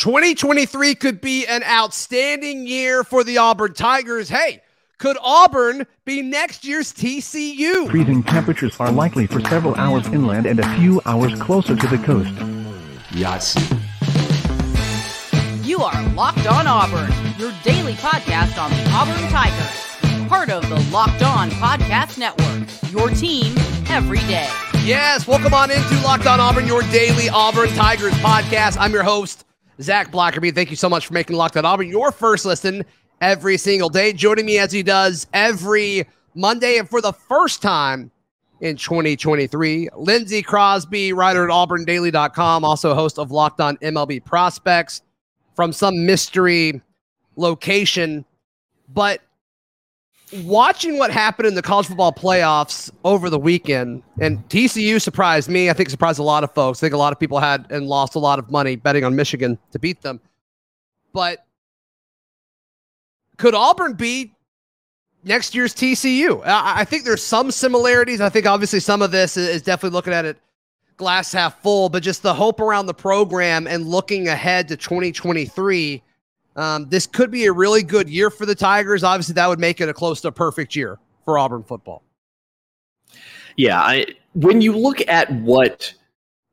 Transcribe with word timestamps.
2023 0.00 0.94
could 0.94 1.20
be 1.20 1.46
an 1.46 1.62
outstanding 1.62 2.66
year 2.66 3.04
for 3.04 3.22
the 3.22 3.36
Auburn 3.36 3.74
Tigers. 3.74 4.30
Hey, 4.30 4.62
could 4.96 5.18
Auburn 5.20 5.86
be 6.06 6.22
next 6.22 6.64
year's 6.64 6.90
TCU? 6.94 7.90
Freezing 7.90 8.22
temperatures 8.22 8.74
are 8.80 8.90
likely 8.90 9.26
for 9.26 9.40
several 9.42 9.74
hours 9.74 10.06
inland 10.06 10.46
and 10.46 10.58
a 10.58 10.76
few 10.76 11.02
hours 11.04 11.38
closer 11.38 11.76
to 11.76 11.86
the 11.86 11.98
coast. 11.98 12.32
Yes. 13.12 13.54
You 15.62 15.80
are 15.80 16.08
Locked 16.14 16.46
On 16.46 16.66
Auburn, 16.66 17.12
your 17.36 17.52
daily 17.62 17.92
podcast 17.92 18.58
on 18.58 18.70
the 18.70 18.90
Auburn 18.92 19.28
Tigers. 19.28 20.28
Part 20.30 20.48
of 20.48 20.66
the 20.70 20.80
Locked 20.90 21.22
On 21.22 21.50
Podcast 21.50 22.16
Network, 22.16 22.66
your 22.90 23.10
team 23.10 23.54
every 23.90 24.20
day. 24.20 24.48
Yes, 24.82 25.26
welcome 25.26 25.52
on 25.52 25.70
into 25.70 25.94
Locked 26.00 26.26
On 26.26 26.40
Auburn, 26.40 26.66
your 26.66 26.80
daily 26.84 27.28
Auburn 27.28 27.68
Tigers 27.74 28.14
podcast. 28.14 28.78
I'm 28.80 28.94
your 28.94 29.02
host, 29.02 29.44
Zach 29.82 30.10
Blackerby. 30.10 30.54
Thank 30.54 30.70
you 30.70 30.76
so 30.76 30.88
much 30.88 31.06
for 31.06 31.14
making 31.14 31.36
Locked 31.36 31.56
On 31.56 31.64
Auburn 31.64 31.88
your 31.88 32.12
first 32.12 32.44
listen 32.44 32.84
every 33.20 33.56
single 33.56 33.88
day. 33.88 34.12
Joining 34.12 34.46
me 34.46 34.58
as 34.58 34.72
he 34.72 34.82
does 34.82 35.26
every 35.32 36.06
Monday 36.34 36.78
and 36.78 36.88
for 36.88 37.00
the 37.00 37.12
first 37.12 37.62
time 37.62 38.10
in 38.60 38.76
2023, 38.76 39.88
Lindsey 39.96 40.42
Crosby, 40.42 41.12
writer 41.12 41.44
at 41.44 41.50
auburndaily.com, 41.50 42.64
also 42.64 42.94
host 42.94 43.18
of 43.18 43.30
Locked 43.30 43.60
On 43.60 43.76
MLB 43.78 44.24
Prospects 44.24 45.02
from 45.54 45.72
some 45.72 46.04
mystery 46.04 46.80
location. 47.36 48.24
But 48.92 49.22
watching 50.44 50.98
what 50.98 51.10
happened 51.10 51.48
in 51.48 51.54
the 51.54 51.62
college 51.62 51.86
football 51.86 52.12
playoffs 52.12 52.90
over 53.04 53.30
the 53.30 53.38
weekend, 53.38 54.02
and 54.20 54.38
TCU 54.48 55.00
surprised 55.00 55.48
me. 55.48 55.70
I 55.70 55.72
think 55.72 55.90
surprised 55.90 56.18
a 56.18 56.24
lot 56.24 56.44
of 56.44 56.52
folks. 56.52 56.78
I 56.78 56.86
think 56.86 56.94
a 56.94 56.98
lot 56.98 57.12
of 57.12 57.18
people 57.18 57.38
had 57.38 57.66
and 57.70 57.86
lost 57.86 58.14
a 58.14 58.18
lot 58.18 58.38
of 58.38 58.50
money 58.50 58.76
betting 58.76 59.04
on 59.04 59.16
Michigan 59.16 59.58
to 59.72 59.78
beat 59.78 60.02
them. 60.02 60.20
But 61.12 61.44
could 63.36 63.54
Auburn 63.54 63.94
be 63.94 64.32
next 65.24 65.54
year's 65.54 65.74
TCU? 65.74 66.44
I, 66.46 66.80
I 66.80 66.84
think 66.84 67.04
there's 67.04 67.22
some 67.22 67.50
similarities. 67.50 68.20
I 68.20 68.28
think 68.28 68.46
obviously 68.46 68.80
some 68.80 69.02
of 69.02 69.10
this 69.10 69.36
is, 69.36 69.48
is 69.48 69.62
definitely 69.62 69.94
looking 69.94 70.12
at 70.12 70.24
it 70.24 70.38
glass 70.96 71.32
half 71.32 71.60
full, 71.62 71.88
but 71.88 72.02
just 72.02 72.22
the 72.22 72.34
hope 72.34 72.60
around 72.60 72.84
the 72.84 72.94
program 72.94 73.66
and 73.66 73.86
looking 73.86 74.28
ahead 74.28 74.68
to 74.68 74.76
2023 74.76 76.02
um, 76.56 76.88
this 76.88 77.06
could 77.06 77.30
be 77.30 77.46
a 77.46 77.52
really 77.52 77.82
good 77.82 78.08
year 78.08 78.30
for 78.30 78.46
the 78.46 78.54
Tigers. 78.54 79.04
Obviously, 79.04 79.34
that 79.34 79.48
would 79.48 79.60
make 79.60 79.80
it 79.80 79.88
a 79.88 79.94
close 79.94 80.20
to 80.22 80.32
perfect 80.32 80.74
year 80.74 80.98
for 81.24 81.38
Auburn 81.38 81.62
football. 81.62 82.02
Yeah, 83.56 83.80
I, 83.80 84.06
when 84.34 84.60
you 84.60 84.76
look 84.76 85.06
at 85.08 85.32
what 85.32 85.92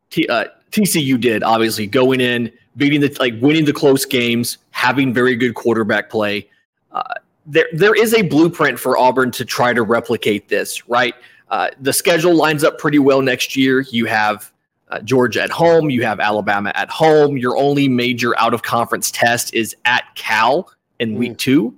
T, 0.10 0.28
uh, 0.28 0.46
TCU 0.72 1.20
did, 1.20 1.44
obviously 1.44 1.88
going 1.88 2.22
in, 2.22 2.52
beating 2.76 3.02
the 3.02 3.16
like 3.20 3.34
winning 3.42 3.66
the 3.66 3.74
close 3.74 4.06
games, 4.06 4.58
having 4.72 5.14
very 5.14 5.36
good 5.36 5.56
quarterback 5.56 6.10
play. 6.10 6.48
Uh, 6.92 7.04
there, 7.46 7.68
there 7.74 7.96
is 7.96 8.14
a 8.14 8.24
blueprint 8.24 8.80
for 8.80 8.98
Auburn 8.98 9.32
to 9.32 9.46
try 9.46 9.74
to 9.74 9.84
replicate 9.84 10.50
this, 10.50 10.88
right? 10.90 11.16
Uh, 11.50 11.70
the 11.80 11.94
schedule 11.94 12.36
lines 12.36 12.64
up 12.64 12.78
pretty 12.78 13.00
well 13.00 13.22
next 13.22 13.56
year. 13.56 13.82
You 13.90 14.06
have 14.06 14.52
uh, 14.90 15.00
Georgia 15.00 15.42
at 15.42 15.50
home. 15.50 15.90
You 15.90 16.04
have 16.04 16.20
Alabama 16.20 16.72
at 16.76 16.90
home. 16.90 17.38
Your 17.38 17.58
only 17.58 17.88
major 17.88 18.38
out 18.40 18.54
of 18.54 18.64
conference 18.64 19.12
test 19.12 19.54
is 19.54 19.76
at 19.86 20.04
Cal 20.16 20.72
in 21.00 21.16
week 21.16 21.34
mm. 21.34 21.38
two. 21.38 21.78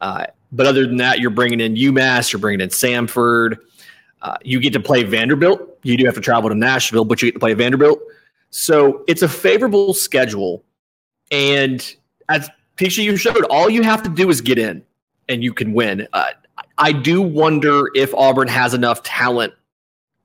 Uh, 0.00 0.26
but 0.52 0.66
other 0.66 0.86
than 0.86 0.96
that, 0.98 1.20
you're 1.20 1.30
bringing 1.30 1.60
in 1.60 1.74
UMass, 1.74 2.32
you're 2.32 2.40
bringing 2.40 2.60
in 2.60 2.68
Samford. 2.68 3.56
Uh, 4.22 4.36
you 4.42 4.60
get 4.60 4.72
to 4.72 4.80
play 4.80 5.04
Vanderbilt. 5.04 5.78
You 5.82 5.96
do 5.96 6.04
have 6.06 6.14
to 6.14 6.20
travel 6.20 6.48
to 6.48 6.54
Nashville, 6.54 7.04
but 7.04 7.20
you 7.20 7.28
get 7.28 7.34
to 7.34 7.40
play 7.40 7.54
Vanderbilt. 7.54 8.00
So 8.50 9.04
it's 9.06 9.22
a 9.22 9.28
favorable 9.28 9.94
schedule. 9.94 10.64
And 11.30 11.94
as 12.28 12.48
TCU 12.76 13.18
showed, 13.18 13.44
all 13.44 13.68
you 13.68 13.82
have 13.82 14.02
to 14.04 14.08
do 14.08 14.30
is 14.30 14.40
get 14.40 14.58
in 14.58 14.82
and 15.28 15.44
you 15.44 15.52
can 15.52 15.72
win. 15.74 16.08
Uh, 16.12 16.30
I 16.78 16.92
do 16.92 17.20
wonder 17.20 17.90
if 17.94 18.14
Auburn 18.14 18.48
has 18.48 18.72
enough 18.72 19.02
talent 19.02 19.52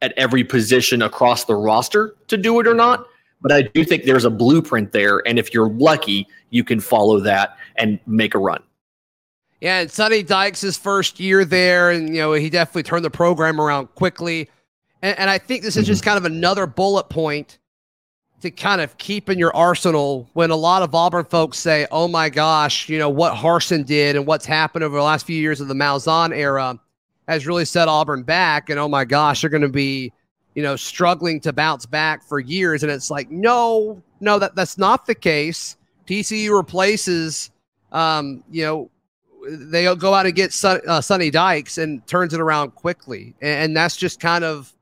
at 0.03 0.13
every 0.17 0.43
position 0.43 1.01
across 1.01 1.45
the 1.45 1.55
roster 1.55 2.13
to 2.27 2.35
do 2.37 2.59
it 2.59 2.67
or 2.67 2.73
not. 2.73 3.07
But 3.41 3.53
I 3.53 3.63
do 3.63 3.83
think 3.83 4.03
there's 4.03 4.25
a 4.25 4.29
blueprint 4.29 4.91
there. 4.91 5.25
And 5.25 5.39
if 5.39 5.53
you're 5.53 5.69
lucky, 5.69 6.27
you 6.49 6.63
can 6.63 6.79
follow 6.79 7.19
that 7.21 7.57
and 7.77 7.99
make 8.05 8.35
a 8.35 8.37
run. 8.37 8.61
Yeah, 9.61 9.79
and 9.79 9.89
Sonny 9.89 10.23
Dykes' 10.23 10.77
first 10.77 11.21
year 11.21 11.45
there, 11.45 11.89
and 11.89 12.09
you 12.09 12.15
know, 12.15 12.33
he 12.33 12.49
definitely 12.49 12.83
turned 12.83 13.05
the 13.05 13.09
program 13.09 13.61
around 13.61 13.95
quickly. 13.95 14.49
And, 15.01 15.17
and 15.17 15.29
I 15.29 15.37
think 15.37 15.63
this 15.63 15.77
is 15.77 15.87
just 15.87 16.01
mm-hmm. 16.01 16.09
kind 16.09 16.17
of 16.17 16.25
another 16.25 16.67
bullet 16.67 17.05
point 17.09 17.59
to 18.41 18.51
kind 18.51 18.81
of 18.81 18.97
keep 18.97 19.29
in 19.29 19.39
your 19.39 19.55
arsenal 19.55 20.29
when 20.33 20.51
a 20.51 20.55
lot 20.57 20.83
of 20.83 20.93
Auburn 20.93 21.23
folks 21.23 21.57
say, 21.57 21.87
oh 21.91 22.09
my 22.09 22.29
gosh, 22.29 22.89
you 22.89 22.99
know, 22.99 23.07
what 23.07 23.35
Harsin 23.35 23.85
did 23.85 24.17
and 24.17 24.27
what's 24.27 24.45
happened 24.45 24.83
over 24.83 24.97
the 24.97 25.03
last 25.03 25.25
few 25.25 25.37
years 25.37 25.61
of 25.61 25.69
the 25.69 25.73
Malzahn 25.73 26.35
era 26.35 26.77
has 27.27 27.47
really 27.47 27.65
set 27.65 27.87
Auburn 27.87 28.23
back. 28.23 28.69
And 28.69 28.79
oh 28.79 28.87
my 28.87 29.05
gosh, 29.05 29.41
they're 29.41 29.49
going 29.49 29.61
to 29.61 29.69
be, 29.69 30.11
you 30.55 30.63
know, 30.63 30.75
struggling 30.75 31.39
to 31.41 31.53
bounce 31.53 31.85
back 31.85 32.23
for 32.23 32.39
years. 32.39 32.83
And 32.83 32.91
it's 32.91 33.09
like, 33.09 33.31
no, 33.31 34.01
no, 34.19 34.39
that 34.39 34.55
that's 34.55 34.77
not 34.77 35.05
the 35.05 35.15
case. 35.15 35.77
TCU 36.07 36.55
replaces, 36.55 37.51
um, 37.91 38.43
you 38.51 38.63
know, 38.63 38.89
they 39.49 39.83
go 39.95 40.13
out 40.13 40.25
and 40.25 40.35
get 40.35 40.53
Son, 40.53 40.81
uh, 40.87 41.01
Sonny 41.01 41.29
Dykes 41.29 41.77
and 41.77 42.05
turns 42.07 42.33
it 42.33 42.39
around 42.39 42.75
quickly. 42.75 43.35
And, 43.41 43.65
and 43.65 43.77
that's 43.77 43.97
just 43.97 44.19
kind 44.19 44.43
of 44.43 44.73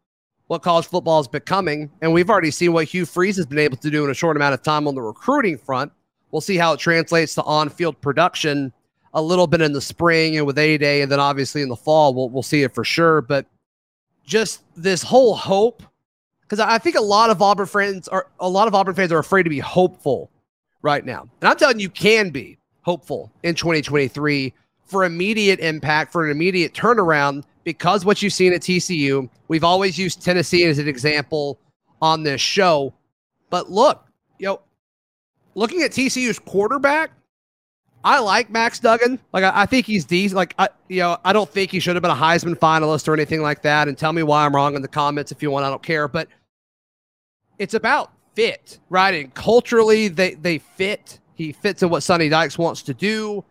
what 0.47 0.61
college 0.61 0.85
football 0.85 1.19
is 1.19 1.27
becoming. 1.27 1.89
And 2.01 2.13
we've 2.13 2.29
already 2.29 2.51
seen 2.51 2.73
what 2.73 2.85
Hugh 2.85 3.05
Freeze 3.05 3.37
has 3.37 3.45
been 3.45 3.59
able 3.59 3.77
to 3.77 3.89
do 3.89 4.03
in 4.03 4.11
a 4.11 4.13
short 4.13 4.35
amount 4.35 4.53
of 4.53 4.61
time 4.61 4.87
on 4.87 4.95
the 4.95 5.01
recruiting 5.01 5.57
front. 5.57 5.91
We'll 6.31 6.41
see 6.41 6.57
how 6.57 6.73
it 6.73 6.79
translates 6.79 7.35
to 7.35 7.43
on 7.43 7.69
field 7.69 7.99
production 8.01 8.73
a 9.13 9.21
little 9.21 9.47
bit 9.47 9.61
in 9.61 9.73
the 9.73 9.81
spring 9.81 10.37
and 10.37 10.45
with 10.45 10.57
A 10.57 10.77
Day, 10.77 11.01
and 11.01 11.11
then 11.11 11.19
obviously 11.19 11.61
in 11.61 11.69
the 11.69 11.75
fall, 11.75 12.13
we'll 12.13 12.29
we'll 12.29 12.43
see 12.43 12.63
it 12.63 12.73
for 12.73 12.83
sure. 12.83 13.21
But 13.21 13.45
just 14.25 14.61
this 14.75 15.03
whole 15.03 15.35
hope, 15.35 15.83
because 16.41 16.59
I 16.59 16.77
think 16.77 16.95
a 16.95 17.01
lot 17.01 17.29
of 17.29 17.41
Auburn 17.41 17.65
fans 17.65 18.07
are 18.07 18.27
a 18.39 18.49
lot 18.49 18.67
of 18.67 18.75
Auburn 18.75 18.95
fans 18.95 19.11
are 19.11 19.19
afraid 19.19 19.43
to 19.43 19.49
be 19.49 19.59
hopeful 19.59 20.29
right 20.81 21.05
now, 21.05 21.27
and 21.41 21.49
I'm 21.49 21.57
telling 21.57 21.79
you, 21.79 21.89
can 21.89 22.29
be 22.29 22.57
hopeful 22.81 23.31
in 23.43 23.55
2023 23.55 24.53
for 24.85 25.05
immediate 25.05 25.59
impact, 25.59 26.11
for 26.11 26.25
an 26.25 26.31
immediate 26.31 26.73
turnaround, 26.73 27.43
because 27.63 28.03
what 28.03 28.21
you've 28.21 28.33
seen 28.33 28.53
at 28.53 28.61
TCU, 28.61 29.29
we've 29.47 29.63
always 29.63 29.97
used 29.97 30.21
Tennessee 30.21 30.65
as 30.65 30.79
an 30.79 30.87
example 30.87 31.57
on 32.01 32.23
this 32.23 32.41
show. 32.41 32.93
But 33.49 33.71
look, 33.71 34.05
you 34.39 34.47
know, 34.47 34.61
looking 35.55 35.81
at 35.83 35.91
TCU's 35.91 36.39
quarterback, 36.39 37.11
I 38.03 38.19
like 38.19 38.49
Max 38.49 38.79
Duggan. 38.79 39.19
Like 39.31 39.43
I, 39.43 39.61
I, 39.61 39.65
think 39.65 39.85
he's 39.85 40.05
decent. 40.05 40.35
Like 40.35 40.55
I, 40.57 40.69
you 40.89 40.99
know, 40.99 41.17
I 41.23 41.33
don't 41.33 41.49
think 41.49 41.71
he 41.71 41.79
should 41.79 41.95
have 41.95 42.01
been 42.01 42.11
a 42.11 42.15
Heisman 42.15 42.55
finalist 42.55 43.07
or 43.07 43.13
anything 43.13 43.41
like 43.41 43.61
that. 43.61 43.87
And 43.87 43.97
tell 43.97 44.13
me 44.13 44.23
why 44.23 44.45
I'm 44.45 44.55
wrong 44.55 44.75
in 44.75 44.81
the 44.81 44.87
comments 44.87 45.31
if 45.31 45.41
you 45.41 45.51
want. 45.51 45.65
I 45.65 45.69
don't 45.69 45.83
care. 45.83 46.07
But 46.07 46.27
it's 47.59 47.73
about 47.73 48.11
fit, 48.33 48.79
right? 48.89 49.13
And 49.13 49.33
culturally, 49.33 50.07
they 50.07 50.35
they 50.35 50.57
fit. 50.57 51.19
He 51.35 51.51
fits 51.51 51.83
in 51.83 51.89
what 51.89 52.03
Sonny 52.03 52.29
Dykes 52.29 52.57
wants 52.57 52.81
to 52.83 52.93
do, 52.93 53.43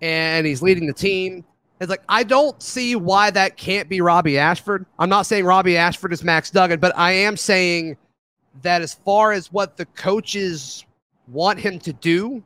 and 0.00 0.46
he's 0.46 0.62
leading 0.62 0.86
the 0.86 0.92
team. 0.92 1.44
It's 1.80 1.90
like 1.90 2.02
I 2.08 2.22
don't 2.22 2.62
see 2.62 2.96
why 2.96 3.30
that 3.30 3.56
can't 3.56 3.88
be 3.88 4.00
Robbie 4.00 4.38
Ashford. 4.38 4.86
I'm 4.98 5.08
not 5.08 5.26
saying 5.26 5.44
Robbie 5.44 5.76
Ashford 5.76 6.12
is 6.12 6.22
Max 6.22 6.50
Duggan, 6.50 6.78
but 6.78 6.96
I 6.96 7.12
am 7.12 7.36
saying 7.36 7.96
that 8.62 8.82
as 8.82 8.94
far 8.94 9.32
as 9.32 9.52
what 9.52 9.76
the 9.76 9.86
coaches 9.86 10.84
want 11.28 11.58
him 11.58 11.78
to 11.80 11.92
do, 11.92 12.42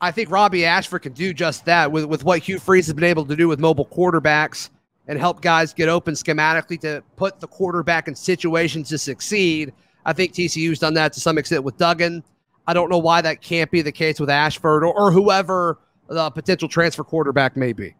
I 0.00 0.10
think 0.10 0.30
Robbie 0.30 0.64
Ashford 0.64 1.02
can 1.02 1.12
do 1.12 1.34
just 1.34 1.66
that 1.66 1.92
with, 1.92 2.04
with 2.06 2.24
what 2.24 2.40
Hugh 2.40 2.58
Freeze 2.58 2.86
has 2.86 2.94
been 2.94 3.04
able 3.04 3.26
to 3.26 3.36
do 3.36 3.48
with 3.48 3.60
mobile 3.60 3.86
quarterbacks 3.86 4.70
and 5.06 5.18
help 5.18 5.42
guys 5.42 5.74
get 5.74 5.88
open 5.88 6.14
schematically 6.14 6.80
to 6.80 7.02
put 7.16 7.40
the 7.40 7.46
quarterback 7.46 8.08
in 8.08 8.14
situations 8.14 8.88
to 8.88 8.98
succeed. 8.98 9.72
I 10.06 10.12
think 10.12 10.32
TCU's 10.32 10.78
done 10.78 10.94
that 10.94 11.12
to 11.12 11.20
some 11.20 11.36
extent 11.36 11.64
with 11.64 11.76
Duggan. 11.76 12.24
I 12.66 12.72
don't 12.72 12.88
know 12.88 12.98
why 12.98 13.20
that 13.20 13.42
can't 13.42 13.70
be 13.70 13.82
the 13.82 13.92
case 13.92 14.18
with 14.18 14.30
Ashford 14.30 14.84
or, 14.84 14.94
or 14.94 15.10
whoever 15.12 15.78
the 16.08 16.30
potential 16.30 16.68
transfer 16.68 17.04
quarterback 17.04 17.56
may 17.56 17.72
be. 17.72 17.94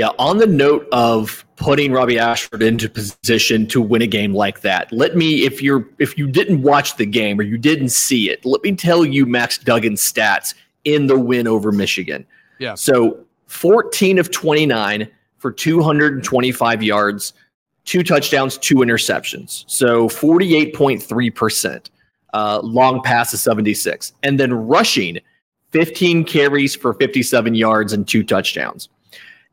Yeah, 0.00 0.12
on 0.18 0.38
the 0.38 0.46
note 0.46 0.88
of 0.92 1.44
putting 1.56 1.92
Robbie 1.92 2.18
Ashford 2.18 2.62
into 2.62 2.88
position 2.88 3.66
to 3.66 3.82
win 3.82 4.00
a 4.00 4.06
game 4.06 4.32
like 4.32 4.62
that, 4.62 4.90
let 4.90 5.14
me 5.14 5.44
if 5.44 5.60
you're 5.60 5.86
if 5.98 6.16
you 6.16 6.26
didn't 6.26 6.62
watch 6.62 6.96
the 6.96 7.04
game 7.04 7.38
or 7.38 7.42
you 7.42 7.58
didn't 7.58 7.90
see 7.90 8.30
it, 8.30 8.42
let 8.46 8.62
me 8.62 8.74
tell 8.74 9.04
you 9.04 9.26
Max 9.26 9.58
Duggan's 9.58 10.00
stats 10.00 10.54
in 10.84 11.06
the 11.06 11.18
win 11.18 11.46
over 11.46 11.70
Michigan. 11.70 12.24
Yeah. 12.58 12.76
So 12.76 13.26
14 13.48 14.18
of 14.18 14.30
29 14.30 15.06
for 15.36 15.52
225 15.52 16.82
yards, 16.82 17.34
two 17.84 18.02
touchdowns, 18.02 18.56
two 18.56 18.76
interceptions. 18.76 19.64
So 19.66 20.08
48.3%. 20.08 21.90
Uh, 22.32 22.60
long 22.62 23.02
pass 23.02 23.34
of 23.34 23.40
76. 23.40 24.14
And 24.22 24.40
then 24.40 24.54
rushing 24.54 25.18
15 25.72 26.24
carries 26.24 26.74
for 26.74 26.94
57 26.94 27.54
yards 27.54 27.92
and 27.92 28.08
two 28.08 28.24
touchdowns. 28.24 28.88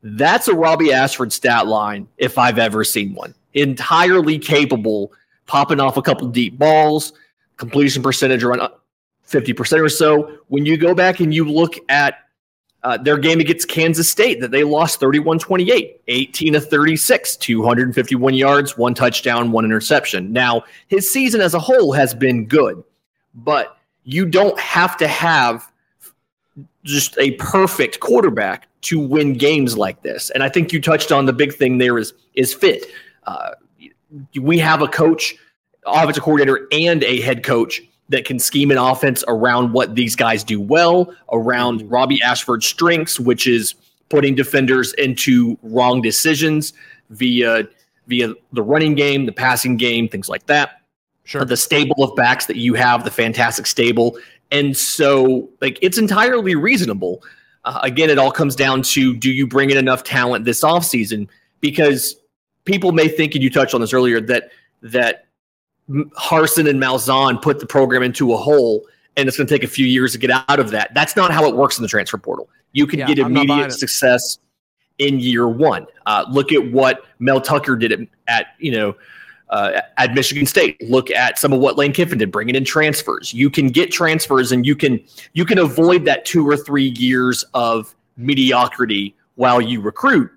That's 0.02 0.48
a 0.48 0.54
Robbie 0.54 0.92
Ashford 0.92 1.32
stat 1.32 1.66
line 1.66 2.08
if 2.18 2.38
I've 2.38 2.58
ever 2.58 2.84
seen 2.84 3.14
one. 3.14 3.34
Entirely 3.54 4.38
capable, 4.38 5.12
popping 5.46 5.80
off 5.80 5.96
a 5.96 6.02
couple 6.02 6.28
deep 6.28 6.58
balls, 6.58 7.12
completion 7.56 8.02
percentage 8.02 8.44
around 8.44 8.70
50% 9.28 9.80
or 9.80 9.88
so. 9.88 10.38
When 10.48 10.64
you 10.64 10.76
go 10.76 10.94
back 10.94 11.20
and 11.20 11.34
you 11.34 11.44
look 11.44 11.74
at 11.88 12.20
uh, 12.84 12.96
their 12.96 13.18
game 13.18 13.40
against 13.40 13.68
Kansas 13.68 14.08
State, 14.08 14.40
that 14.40 14.52
they 14.52 14.62
lost 14.62 15.00
31 15.00 15.40
28, 15.40 16.00
18 16.06 16.52
to 16.52 16.60
36, 16.60 17.36
251 17.36 18.34
yards, 18.34 18.78
one 18.78 18.94
touchdown, 18.94 19.50
one 19.50 19.64
interception. 19.64 20.32
Now, 20.32 20.62
his 20.86 21.10
season 21.10 21.40
as 21.40 21.54
a 21.54 21.58
whole 21.58 21.92
has 21.92 22.14
been 22.14 22.46
good, 22.46 22.82
but 23.34 23.76
you 24.04 24.24
don't 24.24 24.58
have 24.60 24.96
to 24.98 25.08
have 25.08 25.67
just 26.84 27.18
a 27.18 27.32
perfect 27.32 28.00
quarterback 28.00 28.68
to 28.82 28.98
win 28.98 29.34
games 29.34 29.76
like 29.76 30.02
this. 30.02 30.30
And 30.30 30.42
I 30.42 30.48
think 30.48 30.72
you 30.72 30.80
touched 30.80 31.12
on 31.12 31.26
the 31.26 31.32
big 31.32 31.54
thing 31.54 31.78
there 31.78 31.98
is 31.98 32.12
is 32.34 32.54
fit. 32.54 32.86
Uh, 33.26 33.50
we 34.40 34.58
have 34.58 34.82
a 34.82 34.88
coach, 34.88 35.34
offensive 35.86 36.22
coordinator, 36.22 36.66
and 36.72 37.02
a 37.04 37.20
head 37.20 37.42
coach 37.42 37.82
that 38.08 38.24
can 38.24 38.38
scheme 38.38 38.70
an 38.70 38.78
offense 38.78 39.22
around 39.28 39.72
what 39.72 39.94
these 39.94 40.16
guys 40.16 40.42
do 40.42 40.60
well, 40.60 41.14
around 41.32 41.80
mm-hmm. 41.80 41.88
Robbie 41.90 42.22
Ashford's 42.22 42.66
strengths, 42.66 43.20
which 43.20 43.46
is 43.46 43.74
putting 44.08 44.34
defenders 44.34 44.94
into 44.94 45.58
wrong 45.62 46.00
decisions 46.00 46.72
via 47.10 47.64
via 48.06 48.32
the 48.52 48.62
running 48.62 48.94
game, 48.94 49.26
the 49.26 49.32
passing 49.32 49.76
game, 49.76 50.08
things 50.08 50.28
like 50.28 50.46
that. 50.46 50.80
Sure. 51.24 51.44
The 51.44 51.58
stable 51.58 52.02
of 52.02 52.16
backs 52.16 52.46
that 52.46 52.56
you 52.56 52.72
have, 52.72 53.04
the 53.04 53.10
fantastic 53.10 53.66
stable. 53.66 54.18
And 54.50 54.76
so, 54.76 55.48
like, 55.60 55.78
it's 55.82 55.98
entirely 55.98 56.54
reasonable. 56.54 57.22
Uh, 57.64 57.80
again, 57.82 58.08
it 58.08 58.18
all 58.18 58.32
comes 58.32 58.56
down 58.56 58.82
to 58.82 59.14
do 59.14 59.30
you 59.30 59.46
bring 59.46 59.70
in 59.70 59.76
enough 59.76 60.04
talent 60.04 60.44
this 60.44 60.62
offseason? 60.62 61.28
Because 61.60 62.16
people 62.64 62.92
may 62.92 63.08
think, 63.08 63.34
and 63.34 63.42
you 63.42 63.50
touched 63.50 63.74
on 63.74 63.80
this 63.80 63.92
earlier, 63.92 64.20
that 64.22 64.50
that 64.82 65.26
Harsin 65.90 66.68
and 66.68 66.80
Malzahn 66.80 67.40
put 67.42 67.60
the 67.60 67.66
program 67.66 68.02
into 68.02 68.32
a 68.32 68.36
hole 68.36 68.86
and 69.18 69.26
it's 69.26 69.36
going 69.36 69.46
to 69.46 69.52
take 69.52 69.64
a 69.64 69.68
few 69.68 69.84
years 69.84 70.12
to 70.12 70.18
get 70.18 70.30
out 70.30 70.60
of 70.60 70.70
that. 70.70 70.94
That's 70.94 71.16
not 71.16 71.32
how 71.32 71.46
it 71.48 71.56
works 71.56 71.76
in 71.76 71.82
the 71.82 71.88
transfer 71.88 72.18
portal. 72.18 72.48
You 72.72 72.86
can 72.86 73.00
yeah, 73.00 73.06
get 73.06 73.18
immediate 73.18 73.72
success 73.72 74.38
in 74.98 75.18
year 75.18 75.48
one. 75.48 75.86
Uh, 76.06 76.24
look 76.30 76.52
at 76.52 76.70
what 76.70 77.04
Mel 77.18 77.40
Tucker 77.40 77.74
did 77.74 77.90
at, 77.92 78.00
at 78.28 78.46
you 78.58 78.70
know 78.70 78.94
uh, 79.50 79.80
at 79.96 80.14
Michigan 80.14 80.46
State. 80.46 80.80
Look 80.88 81.10
at 81.10 81.38
some 81.38 81.52
of 81.52 81.60
what 81.60 81.76
Lane 81.78 81.92
Kiffin 81.92 82.18
did, 82.18 82.30
bringing 82.30 82.54
in 82.54 82.64
transfers. 82.64 83.32
You 83.32 83.50
can 83.50 83.68
get 83.68 83.90
transfers, 83.90 84.52
and 84.52 84.66
you 84.66 84.76
can 84.76 85.00
you 85.32 85.44
can 85.44 85.58
avoid 85.58 86.04
that 86.04 86.24
two 86.24 86.48
or 86.48 86.56
three 86.56 86.94
years 86.96 87.44
of 87.54 87.94
mediocrity 88.16 89.14
while 89.36 89.60
you 89.60 89.80
recruit. 89.80 90.30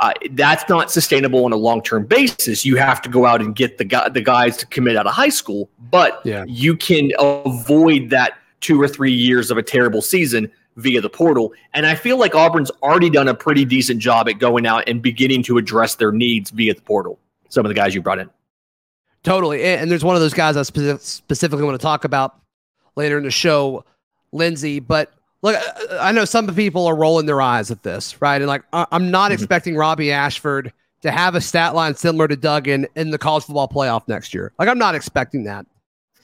Uh, 0.00 0.12
that's 0.32 0.68
not 0.68 0.90
sustainable 0.90 1.44
on 1.44 1.52
a 1.52 1.56
long 1.56 1.80
term 1.80 2.04
basis. 2.04 2.64
You 2.64 2.76
have 2.76 3.00
to 3.02 3.08
go 3.08 3.24
out 3.24 3.40
and 3.40 3.54
get 3.54 3.78
the 3.78 3.84
guy, 3.84 4.08
the 4.08 4.20
guys 4.20 4.56
to 4.58 4.66
commit 4.66 4.96
out 4.96 5.06
of 5.06 5.12
high 5.12 5.28
school, 5.28 5.70
but 5.90 6.20
yeah. 6.24 6.44
you 6.48 6.76
can 6.76 7.10
avoid 7.18 8.10
that 8.10 8.38
two 8.60 8.80
or 8.80 8.88
three 8.88 9.12
years 9.12 9.50
of 9.50 9.58
a 9.58 9.62
terrible 9.62 10.02
season 10.02 10.50
via 10.76 11.00
the 11.00 11.10
portal. 11.10 11.52
And 11.74 11.86
I 11.86 11.94
feel 11.94 12.18
like 12.18 12.34
Auburn's 12.34 12.70
already 12.82 13.10
done 13.10 13.28
a 13.28 13.34
pretty 13.34 13.64
decent 13.64 14.00
job 14.00 14.28
at 14.28 14.38
going 14.38 14.66
out 14.66 14.88
and 14.88 15.02
beginning 15.02 15.42
to 15.44 15.58
address 15.58 15.94
their 15.96 16.12
needs 16.12 16.50
via 16.50 16.74
the 16.74 16.82
portal. 16.82 17.18
Some 17.48 17.64
of 17.64 17.68
the 17.68 17.74
guys 17.74 17.94
you 17.94 18.02
brought 18.02 18.18
in. 18.18 18.30
Totally. 19.24 19.62
And 19.62 19.90
there's 19.90 20.04
one 20.04 20.16
of 20.16 20.22
those 20.22 20.34
guys 20.34 20.56
I 20.56 20.62
specifically 20.62 21.64
want 21.64 21.78
to 21.80 21.82
talk 21.82 22.04
about 22.04 22.40
later 22.96 23.18
in 23.18 23.24
the 23.24 23.30
show, 23.30 23.84
Lindsay. 24.32 24.80
But 24.80 25.12
look, 25.42 25.56
I 25.92 26.12
know 26.12 26.24
some 26.24 26.52
people 26.54 26.86
are 26.86 26.96
rolling 26.96 27.26
their 27.26 27.40
eyes 27.40 27.70
at 27.70 27.82
this, 27.82 28.20
right? 28.20 28.36
And 28.40 28.46
like, 28.46 28.64
I'm 28.72 29.10
not 29.10 29.30
mm-hmm. 29.30 29.34
expecting 29.34 29.76
Robbie 29.76 30.12
Ashford 30.12 30.72
to 31.02 31.10
have 31.10 31.34
a 31.34 31.40
stat 31.40 31.74
line 31.74 31.94
similar 31.94 32.28
to 32.28 32.36
Duggan 32.36 32.86
in 32.96 33.10
the 33.10 33.18
college 33.18 33.44
football 33.44 33.68
playoff 33.68 34.08
next 34.08 34.34
year. 34.34 34.52
Like, 34.58 34.68
I'm 34.68 34.78
not 34.78 34.94
expecting 34.94 35.44
that. 35.44 35.66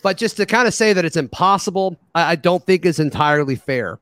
But 0.03 0.17
just 0.17 0.37
to 0.37 0.47
kind 0.47 0.69
of 0.69 0.75
say 0.75 0.93
that 0.93 1.05
it's 1.05 1.17
impossible, 1.17 1.97
I, 2.15 2.33
I 2.33 2.35
don't 2.37 2.65
think 2.65 2.87
is 2.87 3.01
entirely 3.01 3.57
fair 3.57 3.99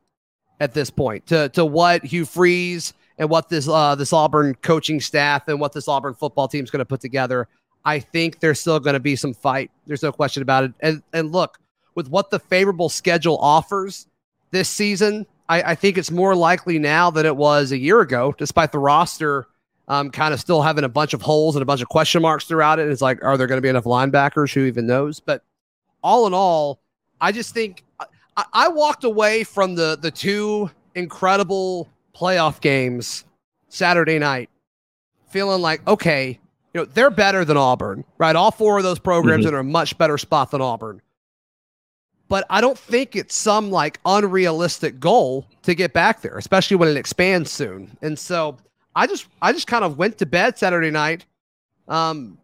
at 0.60 0.74
this 0.74 0.90
point 0.90 1.26
to 1.26 1.48
to 1.50 1.64
what 1.64 2.04
Hugh 2.04 2.24
Freeze 2.24 2.94
and 3.18 3.30
what 3.30 3.48
this 3.48 3.68
uh, 3.68 3.94
this 3.94 4.12
Auburn 4.12 4.54
coaching 4.56 5.00
staff 5.00 5.48
and 5.48 5.60
what 5.60 5.72
this 5.72 5.88
Auburn 5.88 6.14
football 6.14 6.48
team 6.48 6.64
is 6.64 6.70
going 6.70 6.80
to 6.80 6.86
put 6.86 7.00
together. 7.00 7.48
I 7.86 8.00
think 8.00 8.40
there's 8.40 8.60
still 8.60 8.80
going 8.80 8.94
to 8.94 9.00
be 9.00 9.14
some 9.16 9.32
fight. 9.32 9.70
There's 9.86 10.02
no 10.02 10.12
question 10.12 10.42
about 10.42 10.64
it. 10.64 10.72
And 10.80 11.02
and 11.12 11.32
look, 11.32 11.58
with 11.94 12.08
what 12.08 12.30
the 12.30 12.40
favorable 12.40 12.88
schedule 12.88 13.38
offers 13.38 14.08
this 14.50 14.68
season, 14.68 15.24
I, 15.48 15.62
I 15.62 15.74
think 15.76 15.96
it's 15.96 16.10
more 16.10 16.34
likely 16.34 16.78
now 16.78 17.10
than 17.10 17.24
it 17.24 17.36
was 17.36 17.70
a 17.70 17.78
year 17.78 18.00
ago, 18.00 18.34
despite 18.36 18.72
the 18.72 18.80
roster 18.80 19.46
um, 19.88 20.10
kind 20.10 20.34
of 20.34 20.40
still 20.40 20.62
having 20.62 20.82
a 20.82 20.88
bunch 20.88 21.14
of 21.14 21.22
holes 21.22 21.54
and 21.54 21.62
a 21.62 21.64
bunch 21.66 21.80
of 21.80 21.88
question 21.88 22.22
marks 22.22 22.44
throughout 22.44 22.80
it. 22.80 22.88
It's 22.88 23.00
like, 23.00 23.22
are 23.24 23.38
there 23.38 23.46
going 23.46 23.58
to 23.58 23.62
be 23.62 23.68
enough 23.68 23.84
linebackers? 23.84 24.52
Who 24.52 24.64
even 24.64 24.86
knows? 24.86 25.20
But 25.20 25.44
all 26.02 26.26
in 26.26 26.34
all, 26.34 26.80
I 27.20 27.30
just 27.30 27.54
think 27.54 27.84
I, 28.36 28.44
I 28.52 28.68
walked 28.68 29.04
away 29.04 29.44
from 29.44 29.76
the 29.76 29.96
the 30.00 30.10
two 30.10 30.70
incredible 30.96 31.88
playoff 32.16 32.60
games 32.60 33.24
Saturday 33.68 34.18
night 34.18 34.50
feeling 35.28 35.62
like, 35.62 35.86
okay, 35.86 36.40
you 36.76 36.82
know, 36.82 36.84
they're 36.92 37.10
better 37.10 37.42
than 37.42 37.56
Auburn, 37.56 38.04
right? 38.18 38.36
All 38.36 38.50
four 38.50 38.76
of 38.76 38.84
those 38.84 38.98
programs 38.98 39.46
mm-hmm. 39.46 39.54
are 39.54 39.60
in 39.60 39.66
a 39.66 39.70
much 39.70 39.96
better 39.96 40.18
spot 40.18 40.50
than 40.50 40.60
Auburn. 40.60 41.00
But 42.28 42.44
I 42.50 42.60
don't 42.60 42.78
think 42.78 43.16
it's 43.16 43.34
some 43.34 43.70
like 43.70 43.98
unrealistic 44.04 45.00
goal 45.00 45.46
to 45.62 45.74
get 45.74 45.94
back 45.94 46.20
there, 46.20 46.36
especially 46.36 46.76
when 46.76 46.90
it 46.90 46.98
expands 46.98 47.50
soon. 47.50 47.96
And 48.02 48.18
so 48.18 48.58
I 48.94 49.06
just 49.06 49.26
I 49.40 49.54
just 49.54 49.66
kind 49.66 49.84
of 49.84 49.96
went 49.96 50.18
to 50.18 50.26
bed 50.26 50.58
Saturday 50.58 50.90
night, 50.90 51.24
um, 51.88 52.36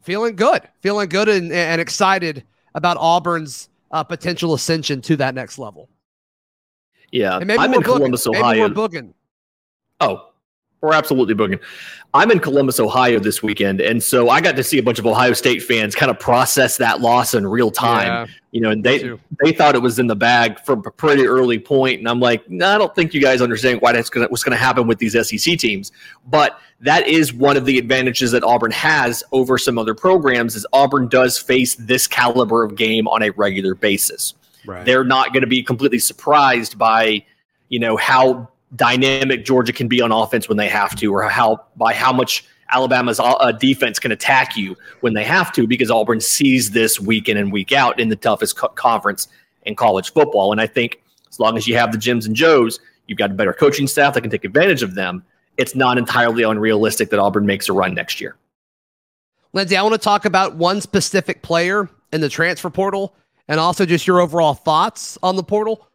feeling 0.00 0.36
good, 0.36 0.62
feeling 0.80 1.10
good 1.10 1.28
and, 1.28 1.52
and 1.52 1.82
excited 1.82 2.44
about 2.74 2.96
Auburn's 2.98 3.68
uh, 3.90 4.02
potential 4.04 4.54
ascension 4.54 5.02
to 5.02 5.16
that 5.16 5.34
next 5.34 5.58
level. 5.58 5.90
Yeah, 7.12 7.36
and 7.36 7.46
maybe 7.46 7.58
I'm 7.58 7.74
in 7.74 7.82
Columbus, 7.82 8.26
Ohio. 8.26 8.68
Maybe 8.68 8.80
we're. 8.80 9.12
Oh, 10.00 10.29
we're 10.80 10.94
absolutely 10.94 11.34
booking. 11.34 11.60
I'm 12.12 12.30
in 12.30 12.40
Columbus, 12.40 12.80
Ohio 12.80 13.20
this 13.20 13.42
weekend, 13.42 13.80
and 13.80 14.02
so 14.02 14.30
I 14.30 14.40
got 14.40 14.56
to 14.56 14.64
see 14.64 14.78
a 14.78 14.82
bunch 14.82 14.98
of 14.98 15.06
Ohio 15.06 15.32
State 15.32 15.62
fans 15.62 15.94
kind 15.94 16.10
of 16.10 16.18
process 16.18 16.76
that 16.78 17.00
loss 17.00 17.34
in 17.34 17.46
real 17.46 17.70
time. 17.70 18.06
Yeah, 18.06 18.26
you 18.50 18.60
know, 18.60 18.70
and 18.70 18.82
they 18.82 19.16
they 19.44 19.52
thought 19.52 19.76
it 19.76 19.82
was 19.82 20.00
in 20.00 20.08
the 20.08 20.16
bag 20.16 20.58
from 20.60 20.82
a 20.84 20.90
pretty 20.90 21.26
early 21.26 21.58
point, 21.58 22.00
and 22.00 22.08
I'm 22.08 22.18
like, 22.18 22.48
no, 22.50 22.68
I 22.68 22.78
don't 22.78 22.92
think 22.96 23.14
you 23.14 23.20
guys 23.20 23.40
understand 23.40 23.80
why 23.80 23.92
that's 23.92 24.10
gonna, 24.10 24.26
what's 24.26 24.42
going 24.42 24.56
to 24.56 24.62
happen 24.62 24.88
with 24.88 24.98
these 24.98 25.12
SEC 25.12 25.56
teams. 25.56 25.92
But 26.26 26.58
that 26.80 27.06
is 27.06 27.32
one 27.32 27.56
of 27.56 27.64
the 27.64 27.78
advantages 27.78 28.32
that 28.32 28.42
Auburn 28.42 28.72
has 28.72 29.22
over 29.30 29.56
some 29.56 29.78
other 29.78 29.94
programs 29.94 30.56
is 30.56 30.66
Auburn 30.72 31.06
does 31.08 31.38
face 31.38 31.76
this 31.76 32.08
caliber 32.08 32.64
of 32.64 32.74
game 32.74 33.06
on 33.06 33.22
a 33.22 33.30
regular 33.30 33.76
basis. 33.76 34.34
Right. 34.66 34.84
They're 34.84 35.04
not 35.04 35.32
going 35.32 35.42
to 35.42 35.46
be 35.46 35.62
completely 35.62 36.00
surprised 36.00 36.76
by 36.76 37.24
you 37.68 37.78
know 37.78 37.96
how 37.96 38.48
dynamic 38.76 39.44
Georgia 39.44 39.72
can 39.72 39.88
be 39.88 40.00
on 40.00 40.12
offense 40.12 40.48
when 40.48 40.58
they 40.58 40.68
have 40.68 40.94
to, 40.96 41.12
or 41.12 41.22
how 41.28 41.64
by 41.76 41.92
how 41.92 42.12
much 42.12 42.44
Alabama's 42.70 43.18
uh, 43.18 43.52
defense 43.52 43.98
can 43.98 44.12
attack 44.12 44.56
you 44.56 44.76
when 45.00 45.14
they 45.14 45.24
have 45.24 45.52
to, 45.52 45.66
because 45.66 45.90
Auburn 45.90 46.20
sees 46.20 46.70
this 46.70 47.00
week 47.00 47.28
in 47.28 47.36
and 47.36 47.52
week 47.52 47.72
out 47.72 47.98
in 47.98 48.08
the 48.08 48.16
toughest 48.16 48.56
co- 48.56 48.68
conference 48.68 49.28
in 49.62 49.74
college 49.74 50.12
football. 50.12 50.52
And 50.52 50.60
I 50.60 50.66
think 50.66 51.02
as 51.28 51.40
long 51.40 51.56
as 51.56 51.66
you 51.66 51.76
have 51.76 51.92
the 51.92 51.98
Jims 51.98 52.26
and 52.26 52.36
Joes, 52.36 52.78
you've 53.06 53.18
got 53.18 53.30
a 53.30 53.34
better 53.34 53.52
coaching 53.52 53.86
staff 53.86 54.14
that 54.14 54.20
can 54.20 54.30
take 54.30 54.44
advantage 54.44 54.82
of 54.82 54.94
them. 54.94 55.24
It's 55.56 55.74
not 55.74 55.98
entirely 55.98 56.44
unrealistic 56.44 57.10
that 57.10 57.18
Auburn 57.18 57.44
makes 57.44 57.68
a 57.68 57.72
run 57.72 57.94
next 57.94 58.20
year. 58.20 58.36
Lindsay, 59.52 59.76
I 59.76 59.82
want 59.82 59.94
to 59.94 59.98
talk 59.98 60.24
about 60.24 60.54
one 60.54 60.80
specific 60.80 61.42
player 61.42 61.88
in 62.12 62.20
the 62.20 62.28
transfer 62.28 62.70
portal 62.70 63.16
and 63.48 63.58
also 63.58 63.84
just 63.84 64.06
your 64.06 64.20
overall 64.20 64.54
thoughts 64.54 65.18
on 65.24 65.34
the 65.34 65.42
portal. 65.42 65.88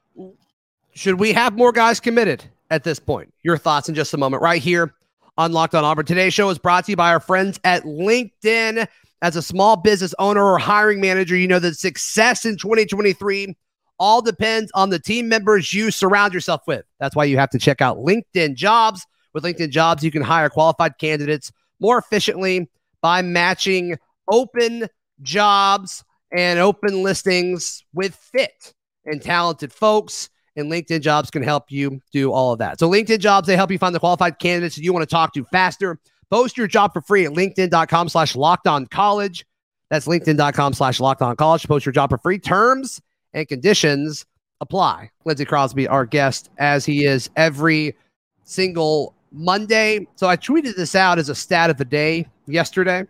Should 0.94 1.20
we 1.20 1.32
have 1.32 1.56
more 1.56 1.72
guys 1.72 2.02
committed? 2.02 2.44
At 2.76 2.84
this 2.84 3.00
point. 3.00 3.34
Your 3.42 3.58
thoughts 3.58 3.90
in 3.90 3.96
just 3.96 4.14
a 4.14 4.18
moment, 4.18 4.44
right 4.44 4.62
here 4.62 4.94
on 5.38 5.54
Locked 5.54 5.74
on 5.74 5.84
Auburn. 5.84 6.06
Today's 6.06 6.34
show 6.34 6.50
is 6.50 6.60
brought 6.60 6.86
to 6.86 6.92
you 6.92 6.98
by 6.98 7.12
our 7.12 7.20
friends 7.20 7.60
at 7.64 7.84
LinkedIn. 7.84 8.88
As 9.22 9.36
a 9.36 9.42
small 9.42 9.78
business 9.78 10.14
owner 10.20 10.44
or 10.44 10.60
hiring 10.60 11.02
manager, 11.02 11.36
you 11.36 11.48
know 11.48 11.58
that 11.60 11.76
success 11.76 12.46
in 12.46 12.58
2023 12.58 13.56
all 13.98 14.22
depends 14.22 14.72
on 14.76 14.90
the 14.90 15.00
team 15.00 15.30
members 15.30 15.74
you 15.74 15.90
surround 15.90 16.34
yourself 16.34 16.62
with. 16.68 16.86
That's 17.00 17.16
why 17.16 17.24
you 17.24 17.38
have 17.38 17.50
to 17.52 17.60
check 17.60 17.82
out 17.82 17.98
LinkedIn 17.98 18.56
Jobs. 18.56 19.08
With 19.34 19.44
LinkedIn 19.44 19.72
Jobs, 19.72 20.04
you 20.04 20.12
can 20.12 20.22
hire 20.22 20.50
qualified 20.50 20.98
candidates 20.98 21.52
more 21.80 21.98
efficiently 21.98 22.70
by 23.02 23.22
matching 23.22 23.98
open 24.30 24.88
jobs 25.22 26.04
and 26.36 26.60
open 26.60 27.04
listings 27.04 27.84
with 27.94 28.16
fit 28.16 28.74
and 29.06 29.22
talented 29.22 29.72
folks 29.72 30.30
and 30.56 30.72
LinkedIn 30.72 31.02
jobs 31.02 31.30
can 31.30 31.44
help 31.44 31.72
you 31.72 32.02
do 32.12 32.32
all 32.32 32.54
of 32.54 32.60
that. 32.60 32.80
So 32.80 32.90
LinkedIn 32.90 33.20
jobs, 33.20 33.48
they 33.48 33.56
help 33.56 33.72
you 33.72 33.78
find 33.78 33.94
the 33.94 34.00
qualified 34.00 34.40
candidates 34.40 34.76
that 34.76 34.84
you 34.84 34.94
want 34.94 35.04
to 35.04 35.14
talk 35.14 35.34
to 35.34 35.44
faster. 35.46 36.00
Post 36.30 36.58
your 36.58 36.68
job 36.68 36.94
for 36.94 37.02
free 37.02 37.26
at 37.26 37.32
LinkedIn.com 37.32 38.10
slash 38.10 38.36
locked 38.36 38.68
on 38.68 38.88
college. 38.88 39.46
That's 39.90 40.08
LinkedIn.com 40.08 40.74
slash 40.74 41.00
locked 41.00 41.22
on 41.22 41.36
college. 41.36 41.68
Post 41.68 41.86
your 41.86 41.94
job 41.94 42.10
for 42.10 42.18
free. 42.18 42.40
Terms 42.40 43.02
and 43.34 43.48
conditions 43.48 44.26
apply. 44.62 45.12
Lindsey 45.26 45.46
Crosby, 45.46 45.88
our 45.88 46.06
guest, 46.06 46.50
as 46.58 46.86
he 46.86 47.06
is 47.06 47.30
every 47.36 47.96
single 48.44 49.14
Monday. 49.32 50.08
So 50.16 50.28
I 50.28 50.38
tweeted 50.38 50.76
this 50.76 50.96
out 50.96 51.20
as 51.20 51.30
a 51.30 51.36
stat 51.36 51.70
of 51.70 51.78
the 51.78 51.86
day 51.86 52.28
yesterday. 52.48 53.06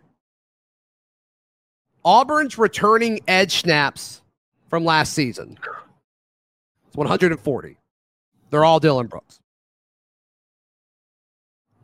Auburn's 2.04 2.58
returning 2.58 3.20
edge 3.26 3.60
snaps 3.62 4.22
from 4.68 4.84
last 4.84 5.12
season 5.12 5.58
It's 6.96 6.98
140. 6.98 7.76
They're 8.48 8.64
all 8.64 8.80
Dylan 8.80 9.08
Brooks. 9.10 9.40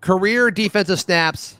Career 0.00 0.50
defensive 0.50 0.98
snaps 0.98 1.56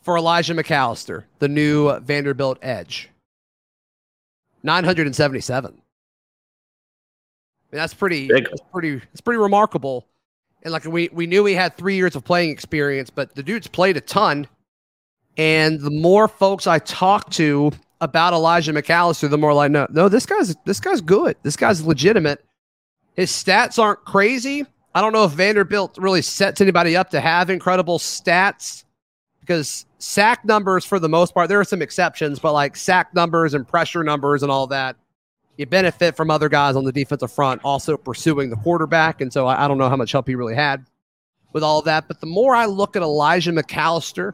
for 0.00 0.16
Elijah 0.16 0.54
McAllister, 0.54 1.24
the 1.40 1.48
new 1.48 1.98
Vanderbilt 2.00 2.58
edge. 2.62 3.10
977. 4.62 5.70
I 5.70 5.74
mean, 5.74 5.82
that's 7.70 7.92
pretty 7.92 8.28
that's 8.28 8.62
pretty 8.72 9.02
it's 9.12 9.20
pretty 9.20 9.38
remarkable. 9.38 10.06
And 10.62 10.72
like 10.72 10.86
we 10.86 11.10
we 11.12 11.26
knew 11.26 11.44
he 11.44 11.54
had 11.54 11.76
3 11.76 11.96
years 11.96 12.16
of 12.16 12.24
playing 12.24 12.50
experience, 12.50 13.10
but 13.10 13.34
the 13.34 13.42
dude's 13.42 13.68
played 13.68 13.98
a 13.98 14.00
ton. 14.00 14.46
And 15.36 15.80
the 15.80 15.90
more 15.90 16.28
folks 16.28 16.66
I 16.66 16.78
talk 16.78 17.28
to 17.32 17.72
about 18.00 18.32
Elijah 18.32 18.72
McAllister, 18.72 19.30
the 19.30 19.38
more 19.38 19.54
like 19.54 19.70
no, 19.70 19.86
no, 19.90 20.08
this 20.08 20.26
guy's 20.26 20.54
this 20.64 20.80
guy's 20.80 21.00
good. 21.00 21.36
This 21.42 21.56
guy's 21.56 21.84
legitimate. 21.84 22.44
His 23.14 23.30
stats 23.30 23.78
aren't 23.78 24.04
crazy. 24.04 24.66
I 24.94 25.00
don't 25.00 25.12
know 25.12 25.24
if 25.24 25.32
Vanderbilt 25.32 25.98
really 25.98 26.22
sets 26.22 26.60
anybody 26.60 26.96
up 26.96 27.10
to 27.10 27.20
have 27.20 27.50
incredible 27.50 27.98
stats 27.98 28.84
because 29.40 29.86
sack 29.98 30.44
numbers, 30.44 30.84
for 30.84 30.98
the 30.98 31.08
most 31.08 31.34
part, 31.34 31.48
there 31.48 31.60
are 31.60 31.64
some 31.64 31.82
exceptions, 31.82 32.38
but 32.38 32.52
like 32.52 32.76
sack 32.76 33.14
numbers 33.14 33.54
and 33.54 33.66
pressure 33.66 34.04
numbers 34.04 34.42
and 34.42 34.50
all 34.50 34.66
that, 34.68 34.96
you 35.56 35.66
benefit 35.66 36.16
from 36.16 36.30
other 36.30 36.48
guys 36.48 36.76
on 36.76 36.84
the 36.84 36.92
defensive 36.92 37.32
front 37.32 37.60
also 37.64 37.96
pursuing 37.96 38.50
the 38.50 38.56
quarterback. 38.56 39.20
And 39.20 39.32
so 39.32 39.46
I, 39.46 39.64
I 39.64 39.68
don't 39.68 39.78
know 39.78 39.88
how 39.88 39.96
much 39.96 40.12
help 40.12 40.28
he 40.28 40.34
really 40.34 40.54
had 40.54 40.84
with 41.52 41.62
all 41.62 41.82
that. 41.82 42.08
But 42.08 42.20
the 42.20 42.26
more 42.26 42.54
I 42.54 42.66
look 42.66 42.96
at 42.96 43.02
Elijah 43.02 43.52
McAllister, 43.52 44.32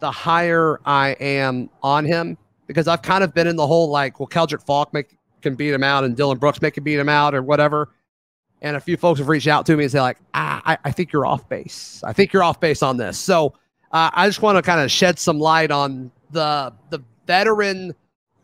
the 0.00 0.10
higher 0.10 0.80
I 0.84 1.10
am 1.20 1.70
on 1.82 2.04
him 2.04 2.36
because 2.66 2.88
I've 2.88 3.02
kind 3.02 3.24
of 3.24 3.34
been 3.34 3.46
in 3.46 3.56
the 3.56 3.66
whole 3.66 3.90
like, 3.90 4.18
well, 4.20 4.28
Keldric 4.28 4.64
Faulk 4.64 4.92
make, 4.92 5.16
can 5.42 5.54
beat 5.54 5.72
him 5.72 5.82
out 5.82 6.04
and 6.04 6.16
Dylan 6.16 6.38
Brooks 6.38 6.60
make 6.62 6.76
him 6.76 6.84
beat 6.84 6.98
him 6.98 7.08
out 7.08 7.34
or 7.34 7.42
whatever. 7.42 7.90
And 8.62 8.76
a 8.76 8.80
few 8.80 8.96
folks 8.96 9.18
have 9.18 9.28
reached 9.28 9.46
out 9.46 9.66
to 9.66 9.76
me 9.76 9.84
and 9.84 9.92
say 9.92 10.00
like, 10.00 10.18
ah, 10.32 10.62
I, 10.64 10.78
I 10.84 10.90
think 10.90 11.12
you're 11.12 11.26
off 11.26 11.48
base. 11.48 12.02
I 12.04 12.12
think 12.12 12.32
you're 12.32 12.42
off 12.42 12.60
base 12.60 12.82
on 12.82 12.96
this. 12.96 13.18
So 13.18 13.54
uh, 13.92 14.10
I 14.12 14.26
just 14.26 14.42
want 14.42 14.56
to 14.56 14.62
kind 14.62 14.80
of 14.80 14.90
shed 14.90 15.18
some 15.18 15.38
light 15.38 15.70
on 15.70 16.10
the 16.30 16.72
the 16.90 17.00
veteran 17.26 17.94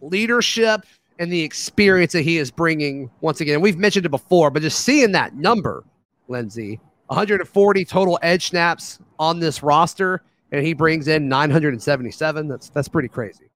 leadership 0.01 0.85
and 1.19 1.33
the 1.33 1.43
experience 1.43 2.13
that 2.13 2.23
he 2.23 2.39
is 2.39 2.51
bringing. 2.51 3.11
Once 3.21 3.41
again, 3.41 3.61
we've 3.61 3.77
mentioned 3.77 4.07
it 4.07 4.11
before, 4.11 4.51
but 4.51 4.63
just 4.63 4.81
seeing 4.81 5.13
that 5.13 5.35
number, 5.35 5.85
Lindsay, 6.29 6.81
140 7.07 7.85
total 7.85 8.19
edge 8.23 8.49
snaps 8.49 9.01
on 9.19 9.41
this 9.41 9.63
roster, 9.63 10.23
and 10.53 10.65
he 10.65 10.73
brings 10.73 11.09
in 11.09 11.29
977. 11.29 12.49
That's 12.49 12.69
that's 12.69 12.89
pretty 12.89 13.09
crazy. 13.09 13.50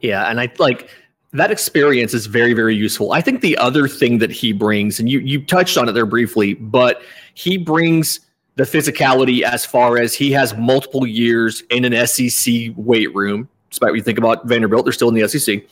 Yeah, 0.00 0.30
and 0.30 0.40
I 0.40 0.52
like 0.58 0.88
that 1.32 1.50
experience 1.50 2.14
is 2.14 2.26
very 2.26 2.54
very 2.54 2.74
useful. 2.74 3.12
I 3.12 3.20
think 3.20 3.40
the 3.40 3.56
other 3.58 3.88
thing 3.88 4.18
that 4.18 4.30
he 4.30 4.52
brings 4.52 4.98
and 4.98 5.08
you 5.08 5.20
you 5.20 5.44
touched 5.44 5.76
on 5.76 5.88
it 5.88 5.92
there 5.92 6.06
briefly, 6.06 6.54
but 6.54 7.02
he 7.34 7.56
brings 7.56 8.20
the 8.56 8.64
physicality 8.64 9.42
as 9.42 9.64
far 9.64 9.98
as 9.98 10.12
he 10.12 10.30
has 10.32 10.56
multiple 10.56 11.06
years 11.06 11.62
in 11.70 11.84
an 11.84 12.06
SEC 12.06 12.72
weight 12.76 13.14
room. 13.14 13.48
Despite 13.70 13.90
what 13.90 13.96
you 13.96 14.02
think 14.02 14.18
about 14.18 14.46
Vanderbilt, 14.46 14.84
they're 14.84 14.92
still 14.92 15.08
in 15.08 15.14
the 15.14 15.28
SEC. 15.28 15.64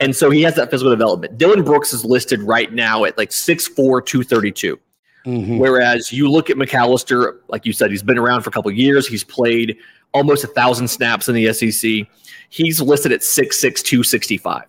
And 0.00 0.14
so 0.14 0.28
he 0.28 0.42
has 0.42 0.56
that 0.56 0.70
physical 0.70 0.90
development. 0.90 1.38
Dylan 1.38 1.64
Brooks 1.64 1.92
is 1.92 2.04
listed 2.04 2.42
right 2.42 2.72
now 2.72 3.04
at 3.04 3.16
like 3.16 3.30
6'4, 3.30 4.04
232. 4.04 4.78
Mm-hmm. 5.24 5.58
Whereas 5.58 6.12
you 6.12 6.30
look 6.30 6.50
at 6.50 6.56
McAllister, 6.56 7.38
like 7.48 7.64
you 7.64 7.72
said, 7.72 7.90
he's 7.90 8.02
been 8.02 8.18
around 8.18 8.42
for 8.42 8.50
a 8.50 8.52
couple 8.52 8.70
of 8.70 8.76
years. 8.76 9.06
He's 9.06 9.24
played 9.24 9.78
almost 10.14 10.44
a 10.44 10.46
thousand 10.46 10.88
snaps 10.88 11.28
in 11.28 11.34
the 11.34 11.52
SEC. 11.52 12.06
He's 12.48 12.80
listed 12.80 13.12
at 13.12 13.20
6'6, 13.20 13.82
265. 13.82 14.62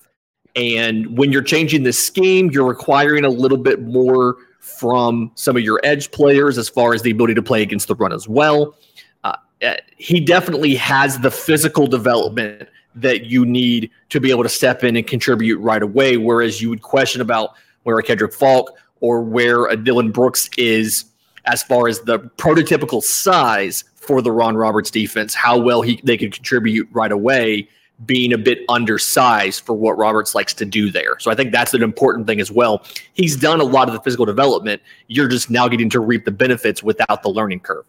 And 0.55 1.17
when 1.17 1.31
you're 1.31 1.43
changing 1.43 1.83
the 1.83 1.93
scheme, 1.93 2.49
you're 2.51 2.67
requiring 2.67 3.23
a 3.23 3.29
little 3.29 3.57
bit 3.57 3.81
more 3.83 4.35
from 4.59 5.31
some 5.35 5.55
of 5.55 5.61
your 5.61 5.79
edge 5.83 6.11
players 6.11 6.57
as 6.57 6.67
far 6.67 6.93
as 6.93 7.01
the 7.03 7.11
ability 7.11 7.35
to 7.35 7.43
play 7.43 7.61
against 7.61 7.87
the 7.87 7.95
run 7.95 8.11
as 8.11 8.27
well. 8.27 8.75
Uh, 9.23 9.35
uh, 9.63 9.75
he 9.97 10.19
definitely 10.19 10.75
has 10.75 11.19
the 11.19 11.29
physical 11.29 11.85
development 11.85 12.67
that 12.95 13.25
you 13.25 13.45
need 13.45 13.91
to 14.09 14.19
be 14.19 14.31
able 14.31 14.43
to 14.43 14.49
step 14.49 14.83
in 14.83 14.95
and 14.95 15.05
contribute 15.05 15.59
right 15.59 15.83
away. 15.83 16.17
Whereas 16.17 16.61
you 16.61 16.69
would 16.69 16.81
question 16.81 17.21
about 17.21 17.51
where 17.83 17.99
a 17.99 18.03
Keldric 18.03 18.33
Faulk 18.33 18.71
or 19.01 19.21
where 19.21 19.65
a 19.65 19.77
Dylan 19.77 20.11
Brooks 20.11 20.49
is 20.57 21.05
as 21.45 21.61
far 21.61 21.87
as 21.87 21.99
the 21.99 22.19
prototypical 22.37 23.03
size 23.03 23.83
for 24.05 24.21
the 24.21 24.31
Ron 24.31 24.55
Roberts 24.57 24.91
defense, 24.91 25.33
how 25.33 25.57
well 25.57 25.81
he 25.81 25.99
they 26.03 26.17
could 26.17 26.33
contribute 26.33 26.87
right 26.91 27.11
away, 27.11 27.67
being 28.05 28.33
a 28.33 28.37
bit 28.37 28.59
undersized 28.69 29.65
for 29.65 29.73
what 29.73 29.97
Roberts 29.97 30.35
likes 30.35 30.53
to 30.55 30.65
do 30.65 30.91
there. 30.91 31.17
So 31.19 31.31
I 31.31 31.35
think 31.35 31.51
that's 31.51 31.73
an 31.73 31.83
important 31.83 32.27
thing 32.27 32.39
as 32.39 32.51
well. 32.51 32.83
He's 33.13 33.35
done 33.35 33.61
a 33.61 33.63
lot 33.63 33.87
of 33.87 33.93
the 33.93 34.01
physical 34.01 34.25
development. 34.25 34.81
You're 35.07 35.27
just 35.27 35.49
now 35.49 35.67
getting 35.67 35.89
to 35.91 35.99
reap 35.99 36.25
the 36.25 36.31
benefits 36.31 36.83
without 36.83 37.23
the 37.23 37.29
learning 37.29 37.61
curve. 37.61 37.85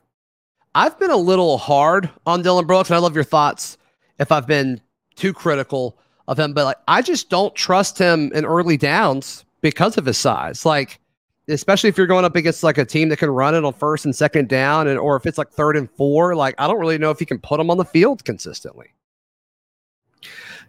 I've 0.74 0.98
been 0.98 1.10
a 1.10 1.16
little 1.16 1.58
hard 1.58 2.10
on 2.26 2.42
Dylan 2.42 2.66
Brooks, 2.66 2.90
and 2.90 2.96
I 2.96 2.98
love 3.00 3.14
your 3.14 3.24
thoughts 3.24 3.78
if 4.18 4.30
I've 4.30 4.46
been 4.46 4.80
too 5.14 5.32
critical 5.32 5.98
of 6.28 6.38
him, 6.38 6.52
but 6.52 6.64
like 6.64 6.76
I 6.88 7.02
just 7.02 7.30
don't 7.30 7.54
trust 7.54 7.98
him 7.98 8.30
in 8.34 8.44
early 8.44 8.76
downs 8.76 9.44
because 9.60 9.96
of 9.96 10.06
his 10.06 10.18
size. 10.18 10.66
Like, 10.66 11.00
especially 11.48 11.88
if 11.88 11.96
you're 11.96 12.06
going 12.06 12.24
up 12.24 12.36
against 12.36 12.62
like 12.62 12.78
a 12.78 12.84
team 12.84 13.08
that 13.10 13.18
can 13.18 13.30
run 13.30 13.54
it 13.54 13.64
on 13.64 13.72
first 13.72 14.04
and 14.04 14.14
second 14.14 14.48
down, 14.48 14.88
and 14.88 14.98
or 14.98 15.16
if 15.16 15.26
it's 15.26 15.38
like 15.38 15.50
third 15.50 15.76
and 15.76 15.90
four, 15.92 16.34
like 16.34 16.54
I 16.58 16.66
don't 16.66 16.78
really 16.78 16.98
know 16.98 17.10
if 17.10 17.20
you 17.20 17.26
can 17.26 17.38
put 17.38 17.58
them 17.58 17.70
on 17.70 17.76
the 17.76 17.84
field 17.84 18.24
consistently. 18.24 18.88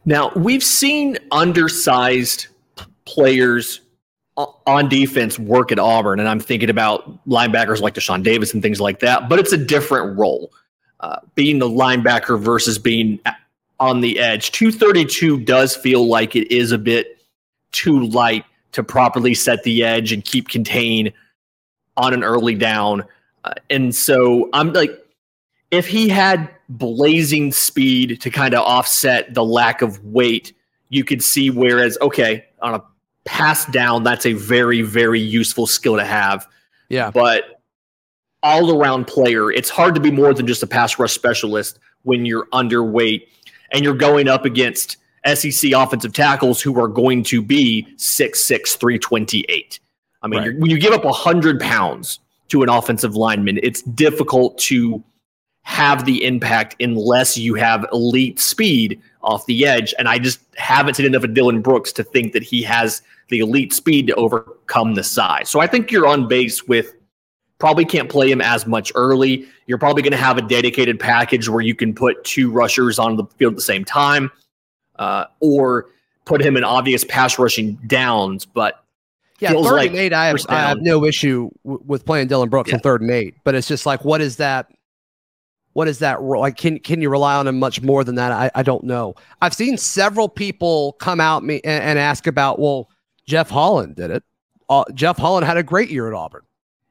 Now, 0.06 0.32
we've 0.36 0.64
seen 0.64 1.18
undersized 1.32 2.48
players 3.06 3.82
on 4.38 4.88
defense 4.88 5.40
work 5.40 5.72
at 5.72 5.80
Auburn, 5.80 6.20
and 6.20 6.30
I'm 6.30 6.40
thinking 6.40 6.70
about 6.70 7.26
linebackers 7.28 7.82
like 7.82 7.96
Deshaun 7.96 8.24
Davis 8.24 8.54
and 8.54 8.62
things 8.62 8.80
like 8.80 9.00
that, 9.00 9.28
but 9.30 9.40
it's 9.40 9.52
a 9.52 9.58
different 9.58 10.18
role. 10.18 10.52
Uh, 11.00 11.20
being 11.36 11.60
the 11.60 11.70
linebacker 11.70 12.40
versus 12.40 12.80
being 12.80 13.20
on 13.80 14.02
the 14.02 14.20
edge. 14.20 14.52
232 14.52 15.42
does 15.42 15.76
feel 15.76 16.08
like 16.08 16.36
it 16.36 16.52
is 16.52 16.72
a 16.72 16.78
bit 16.78 17.22
too 17.72 18.06
light 18.06 18.44
to 18.78 18.84
properly 18.84 19.34
set 19.34 19.64
the 19.64 19.84
edge 19.84 20.14
and 20.14 20.24
keep 20.24 20.50
contained 20.50 21.12
on 21.98 22.14
an 22.14 22.24
early 22.24 22.54
down. 22.54 23.04
Uh, 23.44 23.54
and 23.72 23.94
so 23.94 24.52
I'm 24.54 24.72
like, 24.72 24.92
if 25.72 25.88
he 25.88 26.08
had 26.08 26.48
blazing 26.70 27.52
speed 27.52 28.22
to 28.22 28.30
kind 28.30 28.54
of 28.54 28.60
offset 28.60 29.34
the 29.34 29.44
lack 29.44 29.82
of 29.82 30.04
weight, 30.06 30.54
you 30.90 31.04
could 31.04 31.24
see 31.24 31.50
whereas, 31.50 31.98
okay, 32.04 32.46
on 32.62 32.76
a 32.76 32.84
pass 33.26 33.66
down, 33.66 34.04
that's 34.04 34.28
a 34.28 34.34
very, 34.34 34.84
very 34.84 35.20
useful 35.20 35.66
skill 35.66 35.96
to 35.96 36.06
have. 36.06 36.48
Yeah. 36.90 37.10
But 37.10 37.64
all 38.44 38.80
around 38.80 39.08
player, 39.08 39.52
it's 39.52 39.72
hard 39.72 39.96
to 39.96 40.02
be 40.02 40.12
more 40.12 40.36
than 40.36 40.46
just 40.46 40.62
a 40.62 40.68
pass 40.68 41.00
rush 41.00 41.14
specialist 41.14 41.80
when 42.04 42.28
you're 42.28 42.46
underweight 42.54 43.28
and 43.74 43.84
you're 43.84 43.96
going 43.96 44.28
up 44.28 44.46
against 44.46 44.98
SEC 45.36 45.72
offensive 45.72 46.14
tackles 46.14 46.62
who 46.62 46.80
are 46.80 46.88
going 46.88 47.24
to 47.24 47.42
be 47.42 47.88
6'6, 47.98 48.78
328. 48.78 49.80
I 50.22 50.28
mean, 50.28 50.40
Right. 50.40 50.58
when 50.58 50.70
you 50.70 50.80
give 50.80 50.94
up 50.94 51.06
100 51.06 51.60
pounds 51.60 52.20
to 52.50 52.64
an 52.64 52.70
offensive 52.70 53.16
lineman, 53.16 53.60
it's 53.62 53.82
difficult 53.82 54.58
to 54.60 55.04
have 55.64 56.06
the 56.06 56.24
impact 56.24 56.76
unless 56.82 57.38
you 57.38 57.54
have 57.56 57.86
elite 57.92 58.40
speed 58.40 59.02
off 59.22 59.46
the 59.48 59.66
edge. 59.66 59.94
And 60.00 60.08
I 60.08 60.18
just 60.18 60.40
haven't 60.56 60.94
seen 60.96 61.06
enough 61.06 61.24
of 61.26 61.32
Dylan 61.32 61.62
Brooks 61.62 61.92
to 61.94 62.04
think 62.04 62.32
that 62.34 62.42
he 62.42 62.64
has 62.64 63.02
the 63.28 63.40
elite 63.40 63.74
speed 63.74 64.08
to 64.08 64.16
overcome 64.16 64.96
the 64.96 65.04
size. 65.04 65.50
So 65.50 65.60
I 65.60 65.68
think 65.68 65.92
you're 65.92 66.08
on 66.08 66.28
base 66.28 66.66
with 66.68 66.94
probably 67.60 67.84
can't 67.84 68.08
play 68.08 68.32
him 68.32 68.40
as 68.40 68.66
much 68.66 68.92
early. 68.96 69.46
You're 69.66 69.78
probably 69.78 70.04
going 70.04 70.12
to 70.12 70.18
have 70.18 70.38
a 70.38 70.42
dedicated 70.42 71.00
package 71.00 71.50
where 71.50 71.62
you 71.62 71.76
can 71.76 71.94
put 71.94 72.24
two 72.24 72.50
rushers 72.52 72.98
on 72.98 73.18
the 73.18 73.26
field 73.38 73.54
at 73.54 73.58
the 73.58 73.62
same 73.64 73.84
time 73.84 74.32
uh, 75.00 75.26
or 75.40 75.88
put 76.26 76.42
him 76.42 76.58
in 76.58 76.64
obvious 76.64 77.04
pass 77.04 77.38
rushing 77.40 77.76
downs. 77.88 78.46
But 78.46 78.84
Yeah, 79.40 79.52
third 79.54 79.62
like 79.64 79.90
and 79.92 80.00
eight. 80.00 80.14
I 80.14 80.28
have, 80.28 80.38
I 80.50 80.60
have 80.60 80.82
no 80.82 81.06
issue 81.06 81.50
w- 81.64 81.82
with 81.86 82.06
playing 82.06 82.28
Dylan 82.28 82.50
Brooks 82.50 82.70
Yeah. 82.70 82.76
on 82.76 82.82
third 82.82 83.02
and 83.02 83.12
eight, 83.12 83.36
but 83.44 83.56
it's 83.56 83.68
just 83.68 83.86
like, 83.86 84.04
what 84.04 84.22
is 84.22 84.38
that? 84.38 84.68
What 85.74 85.88
is 85.88 86.00
that? 86.00 86.24
Like, 86.24 86.58
can 86.58 86.80
can 86.80 87.02
you 87.02 87.10
rely 87.10 87.36
on 87.36 87.48
him 87.48 87.60
much 87.60 87.82
more 87.84 88.04
than 88.04 88.16
that? 88.16 88.32
I, 88.32 88.50
I 88.56 88.64
don't 88.64 88.84
know. 88.84 89.14
I've 89.42 89.54
seen 89.54 89.78
several 89.78 90.28
people 90.28 90.94
come 90.94 91.20
out 91.22 91.44
me 91.44 91.62
and, 91.64 91.84
and 91.84 92.00
ask 92.00 92.26
about, 92.26 92.58
well, 92.60 92.90
Jeff 93.28 93.50
Holland 93.50 93.96
did 93.96 94.10
it. 94.10 94.24
Uh, 94.70 94.84
Jeff 94.96 95.18
Holland 95.18 95.46
had 95.46 95.56
a 95.58 95.64
great 95.64 95.90
year 95.92 96.08
at 96.08 96.14
Auburn. 96.14 96.42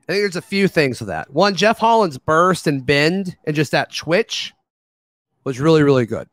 I 0.08 0.12
think 0.12 0.22
there's 0.22 0.36
a 0.36 0.40
few 0.42 0.68
things 0.68 1.00
with 1.00 1.08
that. 1.08 1.32
One, 1.32 1.56
Jeff 1.56 1.78
Holland's 1.78 2.16
burst 2.16 2.68
and 2.68 2.86
bend 2.86 3.36
and 3.44 3.56
just 3.56 3.72
that 3.72 3.92
twitch 3.92 4.52
was 5.42 5.58
really, 5.58 5.82
really 5.82 6.06
good. 6.06 6.28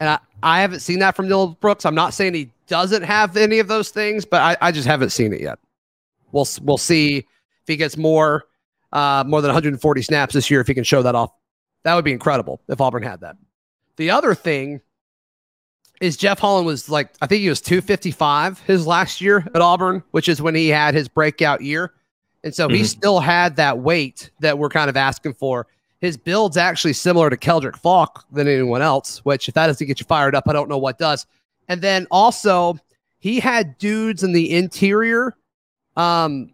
And 0.00 0.08
I, 0.08 0.18
I 0.42 0.60
haven't 0.62 0.80
seen 0.80 0.98
that 1.00 1.14
from 1.14 1.28
Dylan 1.28 1.60
Brooks. 1.60 1.84
I'm 1.84 1.94
not 1.94 2.14
saying 2.14 2.34
he 2.34 2.50
doesn't 2.66 3.02
have 3.02 3.36
any 3.36 3.58
of 3.58 3.68
those 3.68 3.90
things, 3.90 4.24
but 4.24 4.40
I, 4.40 4.56
I 4.60 4.72
just 4.72 4.88
haven't 4.88 5.10
seen 5.10 5.32
it 5.32 5.40
yet. 5.40 5.58
We'll 6.32 6.48
we'll 6.62 6.78
see 6.78 7.18
if 7.18 7.66
he 7.66 7.76
gets 7.76 7.96
more 7.96 8.44
uh, 8.92 9.24
more 9.26 9.42
than 9.42 9.48
140 9.48 10.02
snaps 10.02 10.34
this 10.34 10.50
year. 10.50 10.60
If 10.60 10.66
he 10.66 10.74
can 10.74 10.84
show 10.84 11.02
that 11.02 11.14
off, 11.14 11.32
that 11.82 11.94
would 11.94 12.04
be 12.04 12.12
incredible 12.12 12.60
if 12.68 12.80
Auburn 12.80 13.02
had 13.02 13.20
that. 13.20 13.36
The 13.96 14.10
other 14.10 14.34
thing 14.34 14.80
is 16.00 16.16
Jeff 16.16 16.38
Holland 16.38 16.66
was 16.66 16.88
like 16.88 17.12
I 17.20 17.26
think 17.26 17.42
he 17.42 17.48
was 17.48 17.60
255 17.60 18.60
his 18.60 18.86
last 18.86 19.20
year 19.20 19.46
at 19.54 19.60
Auburn, 19.60 20.02
which 20.12 20.28
is 20.28 20.40
when 20.40 20.54
he 20.54 20.68
had 20.68 20.94
his 20.94 21.08
breakout 21.08 21.60
year. 21.60 21.92
And 22.42 22.54
so 22.54 22.66
mm-hmm. 22.66 22.76
he 22.76 22.84
still 22.84 23.20
had 23.20 23.56
that 23.56 23.78
weight 23.78 24.30
that 24.40 24.58
we're 24.58 24.70
kind 24.70 24.88
of 24.88 24.96
asking 24.96 25.34
for. 25.34 25.66
His 26.00 26.16
build's 26.16 26.56
actually 26.56 26.94
similar 26.94 27.28
to 27.28 27.36
Keldric 27.36 27.76
Faulk 27.76 28.24
than 28.32 28.48
anyone 28.48 28.82
else, 28.82 29.18
which 29.24 29.48
if 29.48 29.54
that 29.54 29.66
doesn't 29.66 29.86
get 29.86 30.00
you 30.00 30.06
fired 30.06 30.34
up, 30.34 30.44
I 30.48 30.52
don't 30.52 30.68
know 30.68 30.78
what 30.78 30.98
does. 30.98 31.26
And 31.68 31.82
then 31.82 32.06
also 32.10 32.78
he 33.18 33.38
had 33.38 33.76
dudes 33.78 34.22
in 34.22 34.32
the 34.32 34.54
interior 34.54 35.36
um 35.96 36.52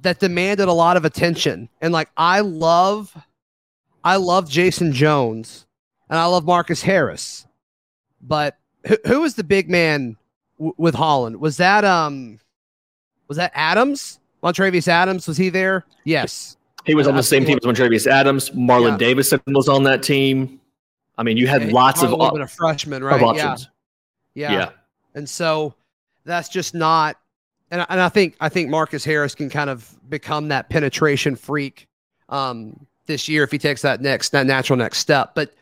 that 0.00 0.20
demanded 0.20 0.68
a 0.68 0.72
lot 0.72 0.96
of 0.96 1.04
attention. 1.04 1.68
And 1.80 1.92
like 1.92 2.08
I 2.16 2.40
love 2.40 3.14
I 4.04 4.16
love 4.16 4.48
Jayson 4.48 4.92
Jones 4.92 5.66
and 6.08 6.18
I 6.18 6.24
love 6.26 6.44
Marcus 6.44 6.82
Harris. 6.82 7.46
But 8.20 8.56
who, 9.06 9.20
was 9.20 9.34
the 9.34 9.44
big 9.44 9.68
man 9.68 10.16
w- 10.58 10.74
with 10.76 10.94
Holland? 10.94 11.40
Was 11.40 11.56
that 11.58 11.84
um 11.84 12.38
was 13.28 13.36
that 13.36 13.52
Adams? 13.54 14.18
Montravius 14.42 14.88
Adams 14.88 15.26
was 15.26 15.36
he 15.36 15.48
there? 15.48 15.84
Yes. 16.04 16.56
He 16.84 16.94
was 16.94 17.06
on 17.06 17.16
the 17.16 17.22
same 17.22 17.44
team 17.44 17.58
as 17.62 17.66
Montravius 17.66 18.06
Adams. 18.06 18.50
Marlon 18.50 18.92
yeah. 18.92 18.96
Davidson 18.96 19.40
was 19.48 19.68
on 19.68 19.82
that 19.84 20.02
team. 20.02 20.60
I 21.18 21.22
mean, 21.22 21.36
you 21.36 21.46
had 21.46 21.72
lots 21.72 22.02
of 22.02 22.12
a 22.18 22.46
freshman, 22.46 23.04
right? 23.04 23.20
Yeah. 23.36 23.56
yeah. 24.34 24.52
Yeah. 24.52 24.70
And 25.14 25.28
so 25.28 25.74
that's 26.24 26.48
just 26.48 26.74
not 26.74 27.16
and, 27.70 27.84
and 27.88 28.00
I 28.00 28.08
think 28.08 28.36
I 28.40 28.48
think 28.48 28.70
Marcus 28.70 29.04
Harris 29.04 29.34
can 29.34 29.50
kind 29.50 29.70
of 29.70 29.94
become 30.08 30.48
that 30.48 30.70
penetration 30.70 31.36
freak 31.36 31.86
um, 32.28 32.86
this 33.06 33.28
year 33.28 33.44
if 33.44 33.50
he 33.50 33.58
takes 33.58 33.82
that 33.82 34.00
next 34.00 34.30
that 34.30 34.46
natural 34.46 34.76
next 34.78 34.98
step. 34.98 35.34
But 35.34 35.54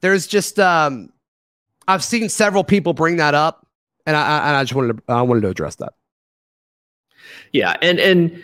there's 0.00 0.26
just 0.26 0.58
um, 0.58 1.12
I've 1.86 2.02
seen 2.02 2.28
several 2.28 2.64
people 2.64 2.94
bring 2.94 3.16
that 3.16 3.34
up, 3.34 3.66
and 4.06 4.16
I, 4.16 4.48
and 4.48 4.56
I 4.56 4.62
just 4.62 4.74
wanted 4.74 4.96
to 4.96 5.02
I 5.12 5.22
wanted 5.22 5.42
to 5.42 5.48
address 5.48 5.76
that. 5.76 5.94
Yeah, 7.52 7.76
and 7.82 8.00
and 8.00 8.42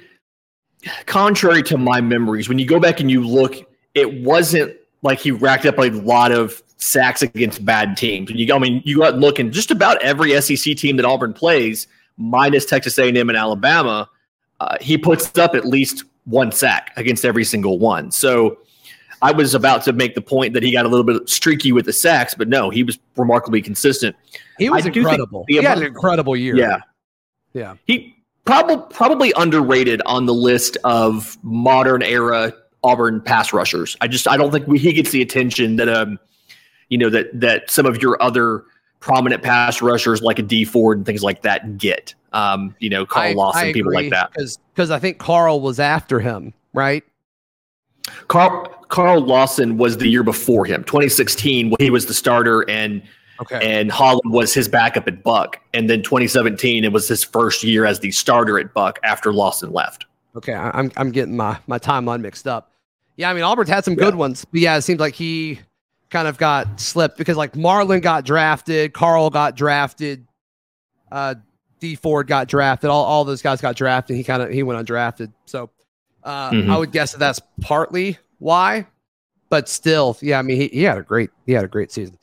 contrary 1.06 1.62
to 1.64 1.76
my 1.76 2.00
memories, 2.00 2.48
when 2.48 2.58
you 2.58 2.66
go 2.66 2.80
back 2.80 3.00
and 3.00 3.10
you 3.10 3.26
look, 3.26 3.56
it 3.94 4.22
wasn't 4.22 4.76
like 5.02 5.18
he 5.18 5.30
racked 5.30 5.66
up 5.66 5.78
a 5.78 5.90
lot 5.90 6.32
of 6.32 6.62
sacks 6.76 7.22
against 7.22 7.64
bad 7.64 7.96
teams. 7.96 8.30
You, 8.30 8.54
I 8.54 8.58
mean, 8.58 8.82
you 8.84 8.96
go 8.96 9.04
out 9.04 9.14
and 9.14 9.20
look, 9.20 9.38
and 9.38 9.52
just 9.52 9.70
about 9.70 10.02
every 10.02 10.38
SEC 10.40 10.76
team 10.76 10.96
that 10.96 11.04
Auburn 11.04 11.32
plays, 11.32 11.86
minus 12.16 12.64
Texas 12.64 12.98
A&M 12.98 13.16
and 13.16 13.36
Alabama, 13.36 14.08
uh, 14.60 14.76
he 14.80 14.98
puts 14.98 15.36
up 15.38 15.54
at 15.54 15.64
least 15.64 16.04
one 16.24 16.52
sack 16.52 16.92
against 16.96 17.24
every 17.24 17.44
single 17.44 17.78
one. 17.78 18.10
So 18.10 18.58
I 19.22 19.32
was 19.32 19.54
about 19.54 19.82
to 19.84 19.92
make 19.92 20.14
the 20.14 20.22
point 20.22 20.54
that 20.54 20.62
he 20.62 20.72
got 20.72 20.86
a 20.86 20.88
little 20.88 21.04
bit 21.04 21.28
streaky 21.28 21.72
with 21.72 21.86
the 21.86 21.92
sacks, 21.92 22.34
but 22.34 22.48
no, 22.48 22.70
he 22.70 22.82
was 22.82 22.98
remarkably 23.16 23.62
consistent. 23.62 24.16
He 24.58 24.70
was 24.70 24.84
I 24.86 24.90
incredible. 24.90 25.44
He 25.48 25.56
had 25.56 25.78
an 25.78 25.84
incredible 25.84 26.36
year. 26.36 26.56
Yeah, 26.56 26.78
yeah. 27.52 27.74
He 27.86 28.19
probably 28.44 28.76
probably 28.90 29.32
underrated 29.36 30.02
on 30.06 30.26
the 30.26 30.34
list 30.34 30.76
of 30.84 31.38
modern 31.42 32.02
era 32.02 32.52
Auburn 32.82 33.20
pass 33.20 33.52
rushers. 33.52 33.96
I 34.00 34.08
just 34.08 34.26
I 34.28 34.36
don't 34.36 34.50
think 34.50 34.66
we, 34.66 34.78
he 34.78 34.92
gets 34.92 35.10
the 35.10 35.22
attention 35.22 35.76
that 35.76 35.88
um 35.88 36.18
you 36.88 36.98
know 36.98 37.10
that 37.10 37.28
that 37.38 37.70
some 37.70 37.86
of 37.86 38.00
your 38.02 38.20
other 38.22 38.64
prominent 39.00 39.42
pass 39.42 39.82
rushers 39.82 40.22
like 40.22 40.38
a 40.38 40.42
Dee 40.42 40.64
Ford 40.64 40.98
and 40.98 41.06
things 41.06 41.22
like 41.22 41.42
that 41.42 41.78
get. 41.78 42.14
Um, 42.32 42.76
you 42.78 42.90
know, 42.90 43.04
Carl 43.04 43.30
I, 43.30 43.32
Lawson, 43.32 43.68
I 43.68 43.72
people 43.72 43.92
like 43.92 44.10
that. 44.10 44.30
Because 44.32 44.58
because 44.74 44.90
I 44.90 44.98
think 44.98 45.18
Carl 45.18 45.60
was 45.60 45.80
after 45.80 46.20
him, 46.20 46.54
right? 46.72 47.02
Carl 48.28 48.66
Carl 48.88 49.20
Lawson 49.20 49.78
was 49.78 49.98
the 49.98 50.08
year 50.08 50.22
before 50.22 50.64
him, 50.64 50.84
2016, 50.84 51.70
when 51.70 51.76
he 51.80 51.90
was 51.90 52.06
the 52.06 52.14
starter 52.14 52.68
and 52.68 53.02
okay. 53.40 53.60
and 53.62 53.90
Holland 53.90 54.32
was 54.32 54.54
his 54.54 54.68
backup 54.68 55.06
at 55.08 55.22
Buck. 55.22 55.58
And 55.74 55.88
then 55.88 56.02
2017, 56.02 56.84
it 56.84 56.92
was 56.92 57.08
his 57.08 57.24
first 57.24 57.62
year 57.62 57.84
as 57.84 58.00
the 58.00 58.10
starter 58.10 58.58
at 58.58 58.72
Buck 58.74 58.98
after 59.02 59.32
Lawson 59.32 59.72
left. 59.72 60.06
Okay, 60.36 60.54
I'm 60.54 60.92
I'm 60.96 61.10
getting 61.10 61.36
my 61.36 61.58
my 61.66 61.78
timeline 61.78 62.20
mixed 62.20 62.46
up. 62.46 62.72
Yeah, 63.16 63.30
I 63.30 63.34
mean 63.34 63.42
Auburn's 63.42 63.68
had 63.68 63.84
some 63.84 63.96
good 63.96 64.14
yeah. 64.14 64.18
ones, 64.18 64.44
but 64.44 64.60
yeah, 64.60 64.76
it 64.76 64.82
seems 64.82 65.00
like 65.00 65.14
he 65.14 65.60
kind 66.08 66.28
of 66.28 66.38
got 66.38 66.80
slipped 66.80 67.18
because 67.18 67.36
like 67.36 67.54
Marlon 67.54 68.00
got 68.00 68.24
drafted, 68.24 68.92
Carl 68.92 69.30
got 69.30 69.56
drafted, 69.56 70.26
uh, 71.10 71.34
Dee 71.80 71.96
Ford 71.96 72.26
got 72.26 72.46
drafted, 72.46 72.90
all, 72.90 73.04
all 73.04 73.24
those 73.24 73.42
guys 73.42 73.60
got 73.60 73.74
drafted. 73.74 74.16
He 74.16 74.22
kind 74.22 74.42
of 74.42 74.50
he 74.50 74.62
went 74.62 74.86
undrafted. 74.86 75.32
So 75.46 75.70
uh, 76.22 76.50
mm-hmm. 76.50 76.70
I 76.70 76.78
would 76.78 76.92
guess 76.92 77.12
that 77.12 77.18
that's 77.18 77.40
partly 77.60 78.18
why, 78.38 78.86
but 79.48 79.68
still, 79.68 80.16
yeah, 80.20 80.38
I 80.38 80.42
mean 80.42 80.60
he, 80.60 80.68
he 80.68 80.82
had 80.84 80.98
a 80.98 81.02
great 81.02 81.30
he 81.44 81.52
had 81.52 81.64
a 81.64 81.68
great 81.68 81.90
season. 81.90 82.18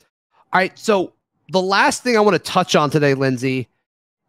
All 0.52 0.58
right, 0.60 0.78
so 0.78 1.12
the 1.50 1.60
last 1.60 2.02
thing 2.02 2.16
I 2.16 2.20
want 2.20 2.34
to 2.34 2.50
touch 2.50 2.74
on 2.74 2.90
today, 2.90 3.14
Lindsay, 3.14 3.68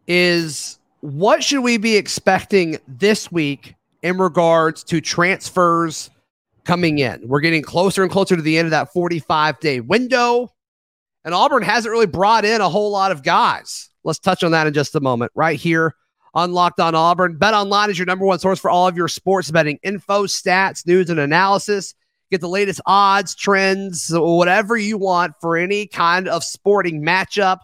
is 0.08 0.80
what 1.02 1.44
should 1.44 1.62
we 1.62 1.78
be 1.78 1.96
expecting 1.96 2.78
this 2.88 3.32
week 3.32 3.76
in 4.02 4.18
regards 4.18 4.84
to 4.86 5.02
transfers 5.02 6.10
coming 6.70 7.00
in. 7.00 7.28
We're 7.28 7.40
getting 7.40 7.64
closer 7.64 8.04
and 8.04 8.12
closer 8.12 8.36
to 8.36 8.42
the 8.42 8.58
end 8.58 8.68
of 8.68 8.72
that 8.72 8.94
45 8.94 9.60
day 9.60 9.80
window. 9.80 10.54
And 11.26 11.34
Auburn 11.34 11.64
hasn't 11.64 11.92
really 11.92 12.06
brought 12.06 12.46
in 12.46 12.62
a 12.62 12.70
whole 12.70 12.92
lot 12.92 13.12
of 13.12 13.24
guys. 13.24 13.90
Let's 14.04 14.20
touch 14.20 14.44
on 14.44 14.52
that 14.52 14.68
in 14.68 14.74
just 14.74 14.96
a 14.96 15.00
moment. 15.00 15.32
Right 15.36 15.60
here 15.60 15.96
on 16.34 16.54
Locked 16.54 16.80
On 16.80 16.96
Auburn. 16.96 17.38
BetOnline 17.38 17.90
is 17.90 17.98
your 17.98 18.06
number 18.06 18.26
one 18.26 18.40
source 18.40 18.60
for 18.60 18.70
all 18.70 18.88
of 18.88 18.96
your 18.96 19.08
sports 19.08 19.52
betting 19.52 19.80
info, 19.84 20.26
stats, 20.26 20.86
news, 20.86 21.10
and 21.10 21.20
analysis. 21.20 21.96
Get 22.32 22.42
the 22.42 22.50
latest 22.50 22.82
odds, 22.86 23.34
trends, 23.36 24.12
whatever 24.14 24.78
you 24.78 24.98
want 24.98 25.34
for 25.42 25.58
any 25.58 25.88
kind 25.88 26.28
of 26.28 26.44
sporting 26.44 27.02
matchup, 27.02 27.58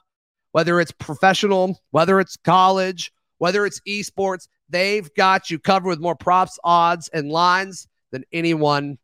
whether 0.54 0.80
it's 0.80 0.92
professional, 0.92 1.80
whether 1.92 2.20
it's 2.20 2.38
college, 2.38 3.12
whether 3.38 3.66
it's 3.66 3.80
esports. 3.88 4.48
They've 4.70 5.14
got 5.16 5.52
you 5.52 5.60
covered 5.60 5.90
with 5.90 6.00
more 6.00 6.16
props, 6.16 6.58
odds, 6.64 7.10
and 7.10 7.30
lines 7.30 7.88
than 8.12 8.24
anyone 8.32 8.98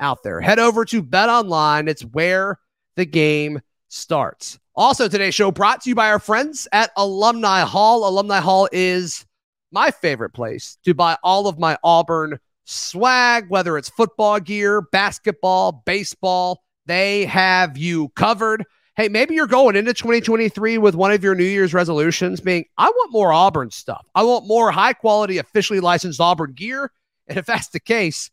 out 0.00 0.22
there. 0.22 0.40
Head 0.40 0.58
over 0.58 0.84
to 0.84 1.02
BetOnline. 1.02 1.88
It's 1.88 2.02
where 2.02 2.58
the 2.96 3.06
game 3.06 3.60
starts. 3.88 4.58
Also, 4.74 5.08
today's 5.08 5.34
show 5.34 5.50
brought 5.50 5.80
to 5.82 5.88
you 5.88 5.94
by 5.94 6.10
our 6.10 6.18
friends 6.18 6.68
at 6.72 6.90
Alumni 6.98 7.60
Hall. 7.60 8.06
Alumni 8.06 8.40
Hall 8.40 8.68
is 8.72 9.24
my 9.72 9.90
favorite 9.90 10.34
place 10.34 10.76
to 10.84 10.92
buy 10.92 11.16
all 11.22 11.46
of 11.46 11.58
my 11.58 11.78
Auburn 11.82 12.38
swag, 12.66 13.48
whether 13.48 13.78
it's 13.78 13.88
football 13.88 14.38
gear, 14.40 14.82
basketball, 14.82 15.82
baseball. 15.86 16.62
They 16.84 17.24
have 17.24 17.78
you 17.78 18.10
covered. 18.10 18.64
Hey, 18.96 19.08
maybe 19.08 19.34
you're 19.34 19.46
going 19.46 19.76
into 19.76 19.94
2023 19.94 20.78
with 20.78 20.94
one 20.94 21.12
of 21.12 21.22
your 21.22 21.34
New 21.34 21.44
Year's 21.44 21.74
resolutions 21.74 22.40
being, 22.40 22.64
I 22.78 22.88
want 22.88 23.12
more 23.12 23.32
Auburn 23.32 23.70
stuff. 23.70 24.06
I 24.14 24.22
want 24.22 24.46
more 24.46 24.70
high 24.70 24.92
quality, 24.92 25.38
officially 25.38 25.80
licensed 25.80 26.20
Auburn 26.20 26.52
gear. 26.52 26.90
And 27.28 27.38
if 27.38 27.46
that's 27.46 27.68
the 27.68 27.80
case, 27.80 28.30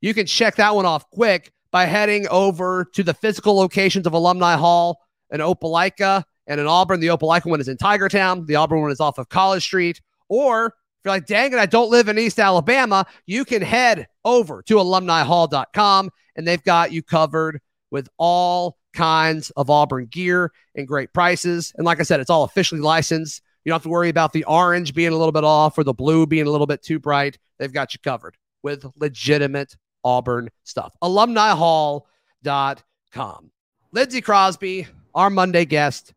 you 0.00 0.14
can 0.14 0.26
check 0.26 0.56
that 0.56 0.74
one 0.74 0.86
off 0.86 1.08
quick 1.10 1.52
by 1.70 1.84
heading 1.84 2.26
over 2.28 2.86
to 2.94 3.02
the 3.02 3.14
physical 3.14 3.54
locations 3.54 4.06
of 4.06 4.14
Alumni 4.14 4.56
Hall 4.56 5.00
in 5.30 5.40
Opelika 5.40 6.24
and 6.46 6.60
in 6.60 6.66
Auburn. 6.66 7.00
The 7.00 7.08
Opelika 7.08 7.46
one 7.46 7.60
is 7.60 7.68
in 7.68 7.76
Tigertown. 7.76 8.46
The 8.46 8.56
Auburn 8.56 8.80
one 8.80 8.90
is 8.90 9.00
off 9.00 9.18
of 9.18 9.28
College 9.28 9.62
Street. 9.62 10.00
Or 10.28 10.74
if 11.00 11.06
you're 11.06 11.14
like, 11.14 11.24
dang 11.24 11.54
it, 11.54 11.58
I 11.58 11.64
don't 11.64 11.90
live 11.90 12.08
in 12.08 12.18
East 12.18 12.38
Alabama, 12.38 13.06
you 13.24 13.46
can 13.46 13.62
head 13.62 14.06
over 14.22 14.60
to 14.66 14.74
alumnihall.com 14.74 16.10
and 16.36 16.46
they've 16.46 16.62
got 16.62 16.92
you 16.92 17.02
covered 17.02 17.62
with 17.90 18.10
all 18.18 18.76
kinds 18.92 19.48
of 19.50 19.70
Auburn 19.70 20.08
gear 20.10 20.52
and 20.74 20.86
great 20.86 21.14
prices. 21.14 21.72
And 21.76 21.86
like 21.86 22.00
I 22.00 22.02
said, 22.02 22.20
it's 22.20 22.28
all 22.28 22.44
officially 22.44 22.82
licensed. 22.82 23.40
You 23.64 23.70
don't 23.70 23.76
have 23.76 23.84
to 23.84 23.88
worry 23.88 24.10
about 24.10 24.34
the 24.34 24.44
orange 24.44 24.92
being 24.92 25.14
a 25.14 25.16
little 25.16 25.32
bit 25.32 25.44
off 25.44 25.78
or 25.78 25.84
the 25.84 25.94
blue 25.94 26.26
being 26.26 26.46
a 26.46 26.50
little 26.50 26.66
bit 26.66 26.82
too 26.82 26.98
bright. 26.98 27.38
They've 27.58 27.72
got 27.72 27.94
you 27.94 28.00
covered 28.00 28.36
with 28.62 28.84
legitimate 28.96 29.74
Auburn 30.04 30.50
stuff. 30.64 30.94
AlumniHall.com. 31.02 33.50
Lindsey 33.92 34.20
Crosby, 34.20 34.86
our 35.14 35.30
Monday 35.30 35.64
guest, 35.64 36.12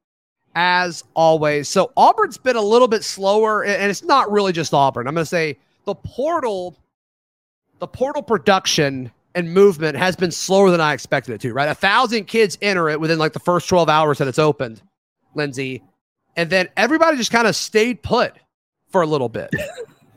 as 0.55 1.03
always. 1.13 1.69
So 1.69 1.91
Auburn's 1.97 2.37
been 2.37 2.55
a 2.55 2.61
little 2.61 2.87
bit 2.87 3.03
slower, 3.03 3.63
and 3.63 3.89
it's 3.89 4.03
not 4.03 4.31
really 4.31 4.51
just 4.51 4.73
Auburn. 4.73 5.07
I'm 5.07 5.13
going 5.13 5.23
to 5.23 5.29
say 5.29 5.57
the 5.85 5.95
portal, 5.95 6.77
the 7.79 7.87
portal 7.87 8.21
production 8.21 9.11
and 9.35 9.53
movement 9.53 9.97
has 9.97 10.15
been 10.15 10.31
slower 10.31 10.69
than 10.69 10.81
I 10.81 10.93
expected 10.93 11.33
it 11.33 11.41
to. 11.41 11.53
Right, 11.53 11.69
a 11.69 11.75
thousand 11.75 12.25
kids 12.25 12.57
enter 12.61 12.89
it 12.89 12.99
within 12.99 13.19
like 13.19 13.33
the 13.33 13.39
first 13.39 13.67
12 13.69 13.89
hours 13.89 14.19
that 14.19 14.27
it's 14.27 14.39
opened, 14.39 14.81
Lindsay, 15.35 15.83
and 16.35 16.49
then 16.49 16.69
everybody 16.77 17.17
just 17.17 17.31
kind 17.31 17.47
of 17.47 17.55
stayed 17.55 18.03
put 18.03 18.33
for 18.89 19.01
a 19.01 19.07
little 19.07 19.29
bit. 19.29 19.49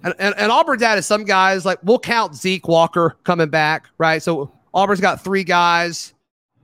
And, 0.04 0.14
and, 0.20 0.34
and 0.38 0.52
Auburn's 0.52 0.82
added 0.82 1.02
some 1.02 1.24
guys 1.24 1.64
like 1.64 1.80
we'll 1.82 1.98
count 1.98 2.36
Zeke 2.36 2.68
Walker 2.68 3.16
coming 3.24 3.48
back, 3.48 3.88
right? 3.98 4.22
So 4.22 4.52
Auburn's 4.72 5.00
got 5.00 5.24
three 5.24 5.42
guys 5.42 6.14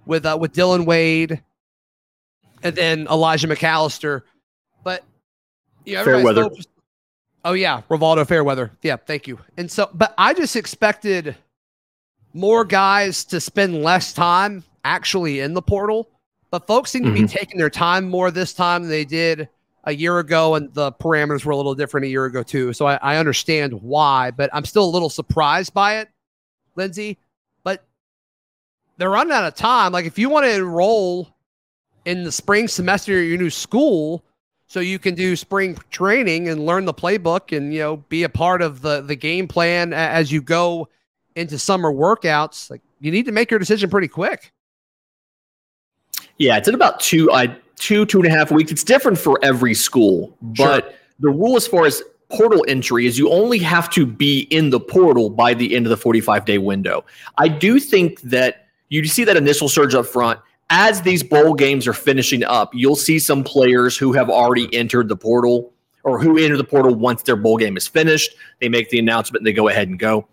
with 0.06 0.24
uh, 0.24 0.38
with 0.40 0.52
Dillon 0.52 0.84
Wade 0.84 1.42
and 2.62 2.76
then 2.76 3.06
Elijah 3.10 3.48
McAllister. 3.48 4.22
But 4.84 5.04
you 5.84 5.94
know, 5.94 6.04
Fairweather. 6.04 6.44
Focused, 6.44 6.68
oh 7.44 7.52
yeah, 7.52 7.82
Rivaldo 7.88 8.26
Fairweather. 8.26 8.70
Yeah, 8.82 8.96
thank 8.96 9.26
you. 9.26 9.38
And 9.56 9.70
so, 9.70 9.90
but 9.94 10.14
I 10.18 10.34
just 10.34 10.56
expected 10.56 11.36
more 12.32 12.64
guys 12.64 13.24
to 13.26 13.40
spend 13.40 13.82
less 13.82 14.12
time 14.12 14.64
actually 14.84 15.40
in 15.40 15.54
the 15.54 15.62
portal 15.62 16.08
but 16.52 16.66
folks 16.66 16.90
seem 16.90 17.04
to 17.04 17.10
be 17.10 17.20
mm-hmm. 17.20 17.26
taking 17.26 17.58
their 17.58 17.70
time 17.70 18.08
more 18.08 18.30
this 18.30 18.52
time 18.52 18.82
than 18.82 18.90
they 18.90 19.06
did 19.06 19.48
a 19.84 19.94
year 19.94 20.18
ago, 20.18 20.54
and 20.54 20.72
the 20.74 20.92
parameters 20.92 21.46
were 21.46 21.52
a 21.52 21.56
little 21.56 21.74
different 21.74 22.04
a 22.04 22.10
year 22.10 22.26
ago 22.26 22.42
too. 22.42 22.74
So 22.74 22.86
I, 22.86 22.96
I 22.96 23.16
understand 23.16 23.72
why, 23.72 24.30
but 24.30 24.50
I'm 24.52 24.66
still 24.66 24.84
a 24.84 24.92
little 24.92 25.08
surprised 25.08 25.72
by 25.72 26.00
it, 26.00 26.10
Lindsay. 26.76 27.18
But 27.64 27.82
they're 28.98 29.08
running 29.08 29.32
out 29.32 29.44
of 29.44 29.54
time. 29.54 29.92
Like 29.92 30.04
if 30.04 30.18
you 30.18 30.28
want 30.28 30.44
to 30.44 30.54
enroll 30.54 31.34
in 32.04 32.24
the 32.24 32.32
spring 32.32 32.68
semester 32.68 33.18
of 33.18 33.24
your 33.24 33.38
new 33.38 33.50
school, 33.50 34.24
so 34.66 34.80
you 34.80 34.98
can 34.98 35.14
do 35.14 35.36
spring 35.36 35.76
training 35.90 36.48
and 36.48 36.64
learn 36.64 36.84
the 36.84 36.94
playbook 36.94 37.56
and 37.56 37.72
you 37.72 37.80
know 37.80 37.96
be 38.08 38.22
a 38.22 38.28
part 38.28 38.62
of 38.62 38.82
the 38.82 39.00
the 39.02 39.16
game 39.16 39.46
plan 39.48 39.92
as 39.92 40.32
you 40.32 40.40
go 40.40 40.88
into 41.36 41.58
summer 41.58 41.92
workouts. 41.92 42.70
Like 42.70 42.80
you 43.00 43.10
need 43.10 43.26
to 43.26 43.32
make 43.32 43.50
your 43.50 43.58
decision 43.60 43.90
pretty 43.90 44.08
quick. 44.08 44.52
Yeah, 46.38 46.56
it's 46.56 46.66
in 46.68 46.74
about 46.74 46.98
two, 47.00 47.30
uh, 47.30 47.46
two, 47.76 48.06
two 48.06 48.18
and 48.18 48.26
a 48.26 48.30
half 48.30 48.50
weeks. 48.50 48.72
It's 48.72 48.82
different 48.84 49.18
for 49.18 49.38
every 49.42 49.74
school, 49.74 50.36
but 50.40 50.84
Sure. 50.84 50.92
the 51.20 51.28
rule 51.28 51.56
as 51.56 51.66
far 51.66 51.84
as 51.84 52.02
portal 52.30 52.64
entry 52.66 53.06
is 53.06 53.18
you 53.18 53.30
only 53.30 53.58
have 53.58 53.90
to 53.90 54.06
be 54.06 54.40
in 54.50 54.70
the 54.70 54.80
portal 54.80 55.28
by 55.30 55.52
the 55.54 55.76
end 55.76 55.84
of 55.86 55.90
the 55.90 55.96
45 55.96 56.44
day 56.46 56.58
window. 56.58 57.04
I 57.38 57.48
do 57.48 57.78
think 57.78 58.20
that 58.22 58.66
you 58.88 59.04
see 59.04 59.24
that 59.24 59.36
initial 59.36 59.68
surge 59.68 59.94
up 59.94 60.06
front. 60.06 60.40
As 60.74 61.02
these 61.02 61.22
bowl 61.22 61.52
games 61.52 61.86
are 61.86 61.92
finishing 61.92 62.42
up, 62.44 62.74
you'll 62.74 62.96
see 62.96 63.18
some 63.18 63.44
players 63.44 63.94
who 63.94 64.14
have 64.14 64.30
already 64.30 64.74
entered 64.74 65.06
the 65.06 65.16
portal 65.16 65.70
or 66.02 66.18
who 66.18 66.38
enter 66.38 66.56
the 66.56 66.64
portal 66.64 66.94
once 66.94 67.22
their 67.24 67.36
bowl 67.36 67.58
game 67.58 67.76
is 67.76 67.86
finished. 67.86 68.34
They 68.58 68.70
make 68.70 68.88
the 68.88 68.98
announcement 68.98 69.40
and 69.40 69.46
they 69.46 69.52
go 69.52 69.68
ahead 69.68 69.88
and 69.90 69.98
go. 69.98 70.26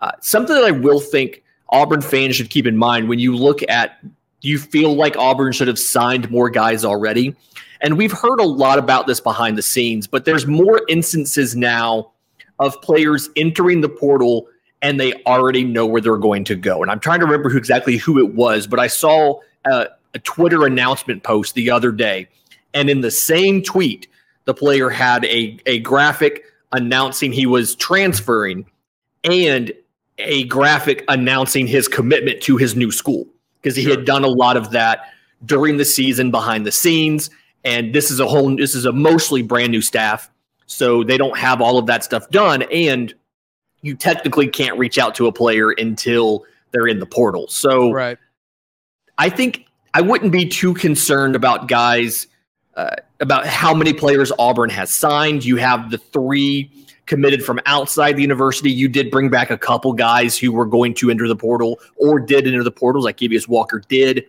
Uh, 0.00 0.10
something 0.20 0.56
that 0.56 0.64
I 0.64 0.72
will 0.72 0.98
think 0.98 1.44
Auburn 1.68 2.00
fans 2.00 2.34
should 2.34 2.50
keep 2.50 2.66
in 2.66 2.76
mind 2.76 3.08
when 3.08 3.20
you 3.20 3.36
look 3.36 3.60
at 3.68 4.00
you 4.40 4.58
feel 4.58 4.96
like 4.96 5.16
Auburn 5.16 5.52
should 5.52 5.68
have 5.68 5.78
signed 5.78 6.28
more 6.32 6.50
guys 6.50 6.84
already. 6.84 7.36
And 7.80 7.96
we've 7.96 8.10
heard 8.10 8.40
a 8.40 8.44
lot 8.44 8.80
about 8.80 9.06
this 9.06 9.20
behind 9.20 9.56
the 9.56 9.62
scenes, 9.62 10.08
but 10.08 10.24
there's 10.24 10.48
more 10.48 10.82
instances 10.88 11.54
now 11.54 12.10
of 12.58 12.74
players 12.82 13.30
entering 13.36 13.82
the 13.82 13.88
portal 13.88 14.48
and 14.82 14.98
they 14.98 15.12
already 15.26 15.62
know 15.62 15.86
where 15.86 16.00
they're 16.00 16.16
going 16.16 16.42
to 16.44 16.56
go. 16.56 16.82
And 16.82 16.90
I'm 16.90 16.98
trying 17.00 17.20
to 17.20 17.24
remember 17.24 17.50
who 17.50 17.56
exactly 17.56 17.98
who 17.98 18.18
it 18.18 18.34
was, 18.34 18.66
but 18.66 18.80
I 18.80 18.88
saw 18.88 19.38
a, 19.66 19.88
a 20.14 20.18
Twitter 20.20 20.64
announcement 20.66 21.22
post 21.22 21.54
the 21.54 21.70
other 21.70 21.92
day. 21.92 22.28
And 22.74 22.90
in 22.90 23.00
the 23.00 23.10
same 23.10 23.62
tweet, 23.62 24.08
the 24.44 24.54
player 24.54 24.90
had 24.90 25.24
a, 25.26 25.58
a 25.66 25.80
graphic 25.80 26.44
announcing 26.72 27.32
he 27.32 27.46
was 27.46 27.74
transferring 27.74 28.66
and 29.24 29.72
a 30.18 30.44
graphic 30.44 31.04
announcing 31.08 31.66
his 31.66 31.88
commitment 31.88 32.40
to 32.42 32.56
his 32.56 32.76
new 32.76 32.90
school. 32.90 33.26
Because 33.60 33.76
he 33.76 33.84
had 33.90 34.04
done 34.04 34.22
a 34.22 34.28
lot 34.28 34.56
of 34.56 34.70
that 34.70 35.12
during 35.44 35.76
the 35.76 35.84
season 35.84 36.30
behind 36.30 36.64
the 36.64 36.70
scenes. 36.70 37.30
And 37.64 37.92
this 37.92 38.12
is 38.12 38.20
a 38.20 38.26
whole 38.26 38.54
this 38.54 38.76
is 38.76 38.84
a 38.84 38.92
mostly 38.92 39.42
brand 39.42 39.72
new 39.72 39.82
staff. 39.82 40.30
So 40.66 41.02
they 41.02 41.16
don't 41.16 41.36
have 41.36 41.60
all 41.60 41.76
of 41.78 41.86
that 41.86 42.04
stuff 42.04 42.28
done. 42.30 42.62
And 42.70 43.12
you 43.82 43.96
technically 43.96 44.48
can't 44.48 44.78
reach 44.78 44.98
out 44.98 45.16
to 45.16 45.26
a 45.26 45.32
player 45.32 45.70
until 45.70 46.44
they're 46.70 46.86
in 46.86 47.00
the 47.00 47.06
portal. 47.06 47.48
So 47.48 47.90
Right. 47.90 48.18
I 49.18 49.28
think 49.28 49.66
I 49.94 50.00
wouldn't 50.00 50.32
be 50.32 50.46
too 50.48 50.74
concerned 50.74 51.34
about 51.36 51.68
guys 51.68 52.26
uh, 52.76 52.96
about 53.20 53.46
how 53.46 53.72
many 53.72 53.92
players 53.92 54.30
Auburn 54.38 54.68
has 54.70 54.90
signed. 54.90 55.44
You 55.44 55.56
have 55.56 55.90
the 55.90 55.98
three 55.98 56.70
committed 57.06 57.42
from 57.44 57.60
outside 57.66 58.16
the 58.16 58.22
university. 58.22 58.70
You 58.70 58.88
did 58.88 59.10
bring 59.10 59.30
back 59.30 59.50
a 59.50 59.56
couple 59.56 59.92
guys 59.92 60.36
who 60.36 60.52
were 60.52 60.66
going 60.66 60.92
to 60.94 61.10
enter 61.10 61.26
the 61.28 61.36
portal 61.36 61.78
or 61.96 62.18
did 62.20 62.46
enter 62.46 62.62
the 62.64 62.70
portals, 62.70 63.04
like 63.04 63.16
Kevius 63.16 63.48
Walker 63.48 63.80
did. 63.88 64.26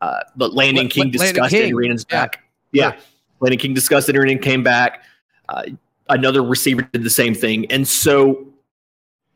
Uh, 0.00 0.20
but 0.36 0.54
Landon 0.54 0.84
La- 0.84 0.90
King 0.90 1.04
La- 1.12 1.18
Landon 1.18 1.32
discussed 1.32 1.50
King. 1.50 1.70
it. 1.70 1.74
Reenan's 1.74 2.06
Yeah. 2.08 2.20
back. 2.20 2.40
Yeah. 2.72 2.96
Landon 3.40 3.58
King 3.58 3.74
discussed 3.74 4.08
it. 4.08 4.16
and 4.16 4.42
came 4.42 4.62
back. 4.62 5.02
Uh, 5.48 5.62
another 6.08 6.42
receiver 6.42 6.82
did 6.92 7.02
the 7.02 7.10
same 7.10 7.34
thing. 7.34 7.70
And 7.72 7.88
so 7.88 8.46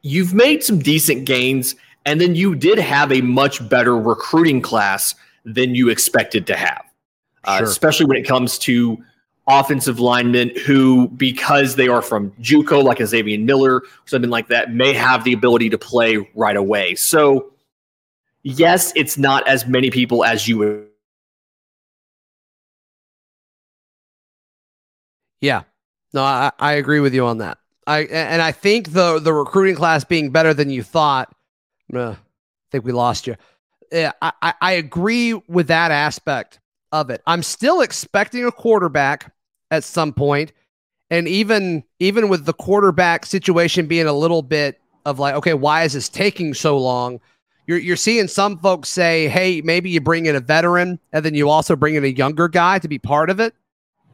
you've 0.02 0.34
made 0.34 0.62
some 0.62 0.78
decent 0.78 1.24
gains. 1.24 1.74
And 2.04 2.20
then 2.20 2.34
you 2.34 2.54
did 2.54 2.78
have 2.78 3.10
a 3.12 3.20
much 3.20 3.66
better 3.68 3.96
recruiting 3.98 4.60
class 4.60 5.14
than 5.44 5.74
you 5.74 5.88
expected 5.88 6.46
to 6.48 6.56
have, 6.56 6.84
uh, 7.44 7.58
Sure. 7.58 7.66
especially 7.66 8.06
when 8.06 8.16
it 8.16 8.26
comes 8.26 8.58
to 8.60 9.02
offensive 9.46 10.00
linemen 10.00 10.50
who, 10.64 11.08
because 11.08 11.76
they 11.76 11.88
are 11.88 12.02
from 12.02 12.30
JUCO, 12.40 12.82
like 12.82 13.00
a 13.00 13.06
Xavier 13.06 13.38
Miller, 13.38 13.76
or 13.76 13.82
something 14.06 14.30
like 14.30 14.48
that, 14.48 14.72
may 14.72 14.92
have 14.92 15.24
the 15.24 15.32
ability 15.32 15.68
to 15.70 15.78
play 15.78 16.16
right 16.34 16.56
away. 16.56 16.94
So, 16.94 17.52
yes, 18.42 18.92
it's 18.96 19.18
not 19.18 19.46
as 19.46 19.66
many 19.66 19.90
people 19.90 20.24
as 20.24 20.48
you 20.48 20.58
would. 20.58 20.86
Yeah. 25.40 25.62
No, 26.14 26.22
I, 26.22 26.52
I 26.58 26.72
agree 26.74 27.00
with 27.00 27.12
you 27.12 27.26
on 27.26 27.38
that. 27.38 27.58
I 27.86 28.04
and 28.04 28.40
I 28.40 28.50
think 28.52 28.92
the 28.92 29.18
the 29.18 29.32
recruiting 29.32 29.74
class 29.74 30.04
being 30.04 30.30
better 30.30 30.54
than 30.54 30.70
you 30.70 30.82
thought. 30.82 31.33
I 31.92 32.16
think 32.70 32.84
we 32.84 32.92
lost 32.92 33.26
you. 33.26 33.36
Yeah, 33.92 34.12
I 34.22 34.54
I 34.60 34.72
agree 34.72 35.34
with 35.48 35.68
that 35.68 35.90
aspect 35.90 36.60
of 36.92 37.10
it. 37.10 37.22
I'm 37.26 37.42
still 37.42 37.80
expecting 37.80 38.44
a 38.44 38.52
quarterback 38.52 39.32
at 39.70 39.84
some 39.84 40.12
point, 40.12 40.52
and 41.10 41.28
even 41.28 41.84
even 41.98 42.28
with 42.28 42.46
the 42.46 42.52
quarterback 42.52 43.26
situation 43.26 43.86
being 43.86 44.06
a 44.06 44.12
little 44.12 44.42
bit 44.42 44.80
of 45.04 45.18
like, 45.18 45.34
okay, 45.34 45.54
why 45.54 45.84
is 45.84 45.92
this 45.92 46.08
taking 46.08 46.54
so 46.54 46.78
long? 46.78 47.20
You're 47.66 47.78
you're 47.78 47.96
seeing 47.96 48.28
some 48.28 48.58
folks 48.58 48.88
say, 48.88 49.28
hey, 49.28 49.60
maybe 49.60 49.90
you 49.90 50.00
bring 50.00 50.26
in 50.26 50.36
a 50.36 50.40
veteran, 50.40 50.98
and 51.12 51.24
then 51.24 51.34
you 51.34 51.48
also 51.48 51.76
bring 51.76 51.94
in 51.94 52.04
a 52.04 52.08
younger 52.08 52.48
guy 52.48 52.78
to 52.78 52.88
be 52.88 52.98
part 52.98 53.30
of 53.30 53.40
it 53.40 53.54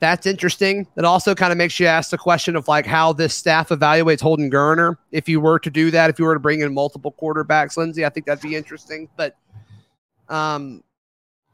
that's 0.00 0.26
interesting. 0.26 0.86
It 0.96 1.04
also 1.04 1.34
kind 1.34 1.52
of 1.52 1.58
makes 1.58 1.78
you 1.78 1.86
ask 1.86 2.10
the 2.10 2.18
question 2.18 2.56
of 2.56 2.66
like 2.68 2.86
how 2.86 3.12
this 3.12 3.34
staff 3.34 3.68
evaluates 3.68 4.20
Holden 4.20 4.50
Geriner. 4.50 4.96
If 5.12 5.28
you 5.28 5.40
were 5.40 5.58
to 5.60 5.70
do 5.70 5.90
that, 5.90 6.10
if 6.10 6.18
you 6.18 6.24
were 6.24 6.34
to 6.34 6.40
bring 6.40 6.60
in 6.60 6.72
multiple 6.74 7.14
quarterbacks, 7.20 7.76
Lindsay, 7.76 8.04
I 8.04 8.08
think 8.08 8.26
that'd 8.26 8.42
be 8.42 8.56
interesting. 8.56 9.08
But 9.16 9.36
um, 10.28 10.82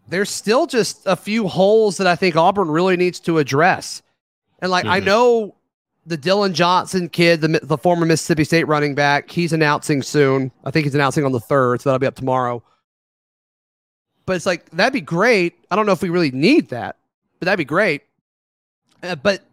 there's 0.08 0.30
still 0.30 0.66
just 0.66 1.02
a 1.06 1.16
few 1.16 1.48
holes 1.48 1.96
that 1.96 2.06
I 2.06 2.14
think 2.16 2.36
Auburn 2.36 2.68
really 2.70 2.96
needs 2.96 3.18
to 3.20 3.38
address. 3.38 4.02
And 4.60 4.70
like 4.70 4.86
I 4.86 5.00
Mhm. 5.00 5.04
know 5.04 5.54
the 6.06 6.16
Dillon 6.16 6.54
Johnson 6.54 7.08
kid, 7.08 7.40
the 7.40 7.58
the 7.62 7.76
former 7.76 8.06
Mississippi 8.06 8.44
State 8.44 8.68
running 8.68 8.94
back, 8.94 9.28
he's 9.30 9.52
announcing 9.52 10.02
soon. 10.02 10.52
I 10.64 10.70
think 10.70 10.84
he's 10.84 10.94
announcing 10.94 11.24
on 11.24 11.32
the 11.32 11.40
third, 11.40 11.80
so 11.80 11.88
that'll 11.90 11.98
be 11.98 12.06
up 12.06 12.14
tomorrow. 12.14 12.62
But 14.24 14.36
it's 14.36 14.46
like 14.46 14.70
that'd 14.70 14.92
be 14.92 15.00
great. 15.00 15.54
I 15.70 15.76
don't 15.76 15.86
know 15.86 15.92
if 15.92 16.02
we 16.02 16.08
really 16.10 16.30
need 16.30 16.68
that, 16.70 16.96
but 17.40 17.46
that'd 17.46 17.58
be 17.58 17.64
great. 17.64 18.02
Uh, 19.02 19.14
but 19.14 19.44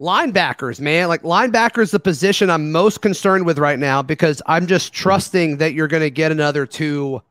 linebackers, 0.00 0.80
man, 0.80 1.08
like 1.08 1.22
linebackers, 1.22 1.90
the 1.90 2.00
position 2.00 2.50
I'm 2.50 2.72
most 2.72 3.00
concerned 3.00 3.46
with 3.46 3.58
right 3.58 3.78
now 3.78 4.02
because 4.02 4.42
I'm 4.46 4.66
just 4.66 4.92
trusting 4.92 5.58
that 5.58 5.74
you're 5.74 5.88
going 5.88 6.02
to 6.02 6.10
get 6.10 6.32
another 6.32 6.66
two 6.66 7.22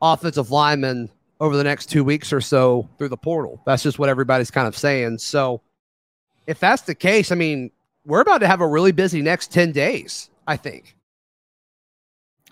offensive 0.00 0.50
linemen 0.50 1.10
over 1.40 1.56
the 1.56 1.64
next 1.64 1.86
two 1.86 2.02
weeks 2.02 2.32
or 2.32 2.40
so 2.40 2.88
through 2.98 3.08
the 3.08 3.16
portal. 3.16 3.60
That's 3.64 3.82
just 3.82 3.98
what 3.98 4.08
everybody's 4.08 4.50
kind 4.50 4.66
of 4.66 4.76
saying. 4.76 5.18
So 5.18 5.60
if 6.46 6.58
that's 6.58 6.82
the 6.82 6.94
case, 6.94 7.30
I 7.30 7.34
mean, 7.34 7.70
we're 8.04 8.20
about 8.20 8.38
to 8.38 8.46
have 8.46 8.60
a 8.60 8.66
really 8.66 8.92
busy 8.92 9.22
next 9.22 9.52
10 9.52 9.72
days, 9.72 10.30
I 10.46 10.56
think. 10.56 10.96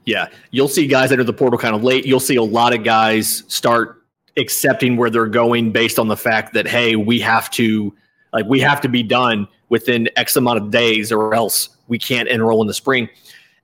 Yeah, 0.05 0.29
you'll 0.53 0.69
see 0.69 0.87
guys 0.87 1.11
enter 1.11 1.25
the 1.25 1.33
portal 1.33 1.59
kind 1.59 1.75
of 1.75 1.83
late. 1.83 2.07
You'll 2.07 2.21
see 2.21 2.37
a 2.37 2.43
lot 2.43 2.73
of 2.73 2.85
guys 2.85 3.43
start 3.49 4.05
accepting 4.37 4.97
where 4.97 5.11
they're 5.11 5.27
going 5.27 5.73
based 5.73 5.99
on 5.99 6.07
the 6.07 6.17
fact 6.17 6.55
that 6.55 6.69
hey, 6.69 6.95
we 6.95 7.19
have 7.21 7.51
to 7.51 7.93
like 8.33 8.47
we 8.47 8.61
have 8.61 8.81
to 8.83 8.89
be 8.89 9.03
done 9.03 9.49
within 9.69 10.09
X 10.17 10.37
amount 10.37 10.59
of 10.59 10.71
days, 10.71 11.11
or 11.11 11.35
else 11.35 11.71
we 11.89 11.99
can't 11.99 12.29
enroll 12.29 12.61
in 12.61 12.67
the 12.67 12.75
spring. 12.75 13.09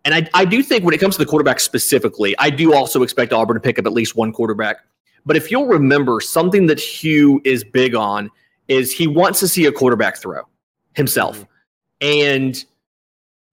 And 0.05 0.15
I, 0.15 0.29
I 0.35 0.45
do 0.45 0.63
think 0.63 0.85
when 0.85 0.95
it 0.95 0.99
comes 0.99 1.15
to 1.17 1.19
the 1.25 1.31
quarterback 1.31 1.61
specifically, 1.61 2.35
I 2.39 2.51
do 2.51 2.75
also 2.75 3.03
expect 3.03 3.33
Auburn 3.33 3.55
to 3.55 3.61
pick 3.61 3.79
up 3.79 3.87
at 3.87 3.93
least 3.93 4.17
one 4.17 4.33
quarterback. 4.33 4.79
But 5.25 5.37
if 5.37 5.51
you'll 5.51 5.69
remember, 5.69 6.21
something 6.21 6.67
that 6.67 6.81
Hugh 6.81 7.41
is 7.45 7.63
big 7.63 7.95
on 7.95 8.31
is 8.69 8.93
he 8.93 9.07
wants 9.07 9.39
to 9.41 9.49
see 9.49 9.67
a 9.67 9.73
quarterback 9.73 10.17
throw 10.17 10.43
himself. 10.95 11.39
Mm-hmm. 11.39 11.47
And 12.01 12.65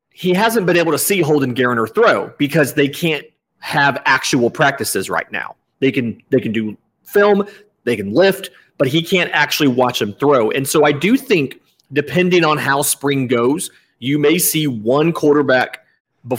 he 0.09 0.33
hasn't 0.33 0.65
been 0.65 0.77
able 0.77 0.91
to 0.91 0.97
see 0.97 1.21
Holden 1.21 1.53
Geriner 1.53 1.93
throw 1.93 2.33
because 2.37 2.73
they 2.73 2.87
can't 2.87 3.25
have 3.59 4.01
actual 4.05 4.49
practices 4.49 5.09
right 5.09 5.31
now. 5.31 5.55
They 5.79 5.91
can 5.91 6.21
they 6.29 6.41
can 6.41 6.51
do 6.51 6.77
film, 7.03 7.47
they 7.83 7.95
can 7.95 8.13
lift, 8.13 8.49
but 8.79 8.87
he 8.87 9.03
can't 9.03 9.29
actually 9.33 9.67
watch 9.67 10.01
him 10.01 10.13
throw. 10.13 10.49
And 10.49 10.67
so 10.67 10.85
I 10.85 10.91
do 10.91 11.15
think 11.15 11.61
depending 11.93 12.43
on 12.43 12.57
how 12.57 12.81
spring 12.81 13.27
goes, 13.27 13.69
you 13.99 14.17
may 14.17 14.39
see 14.39 14.65
one 14.65 15.11
quarterback 15.11 15.85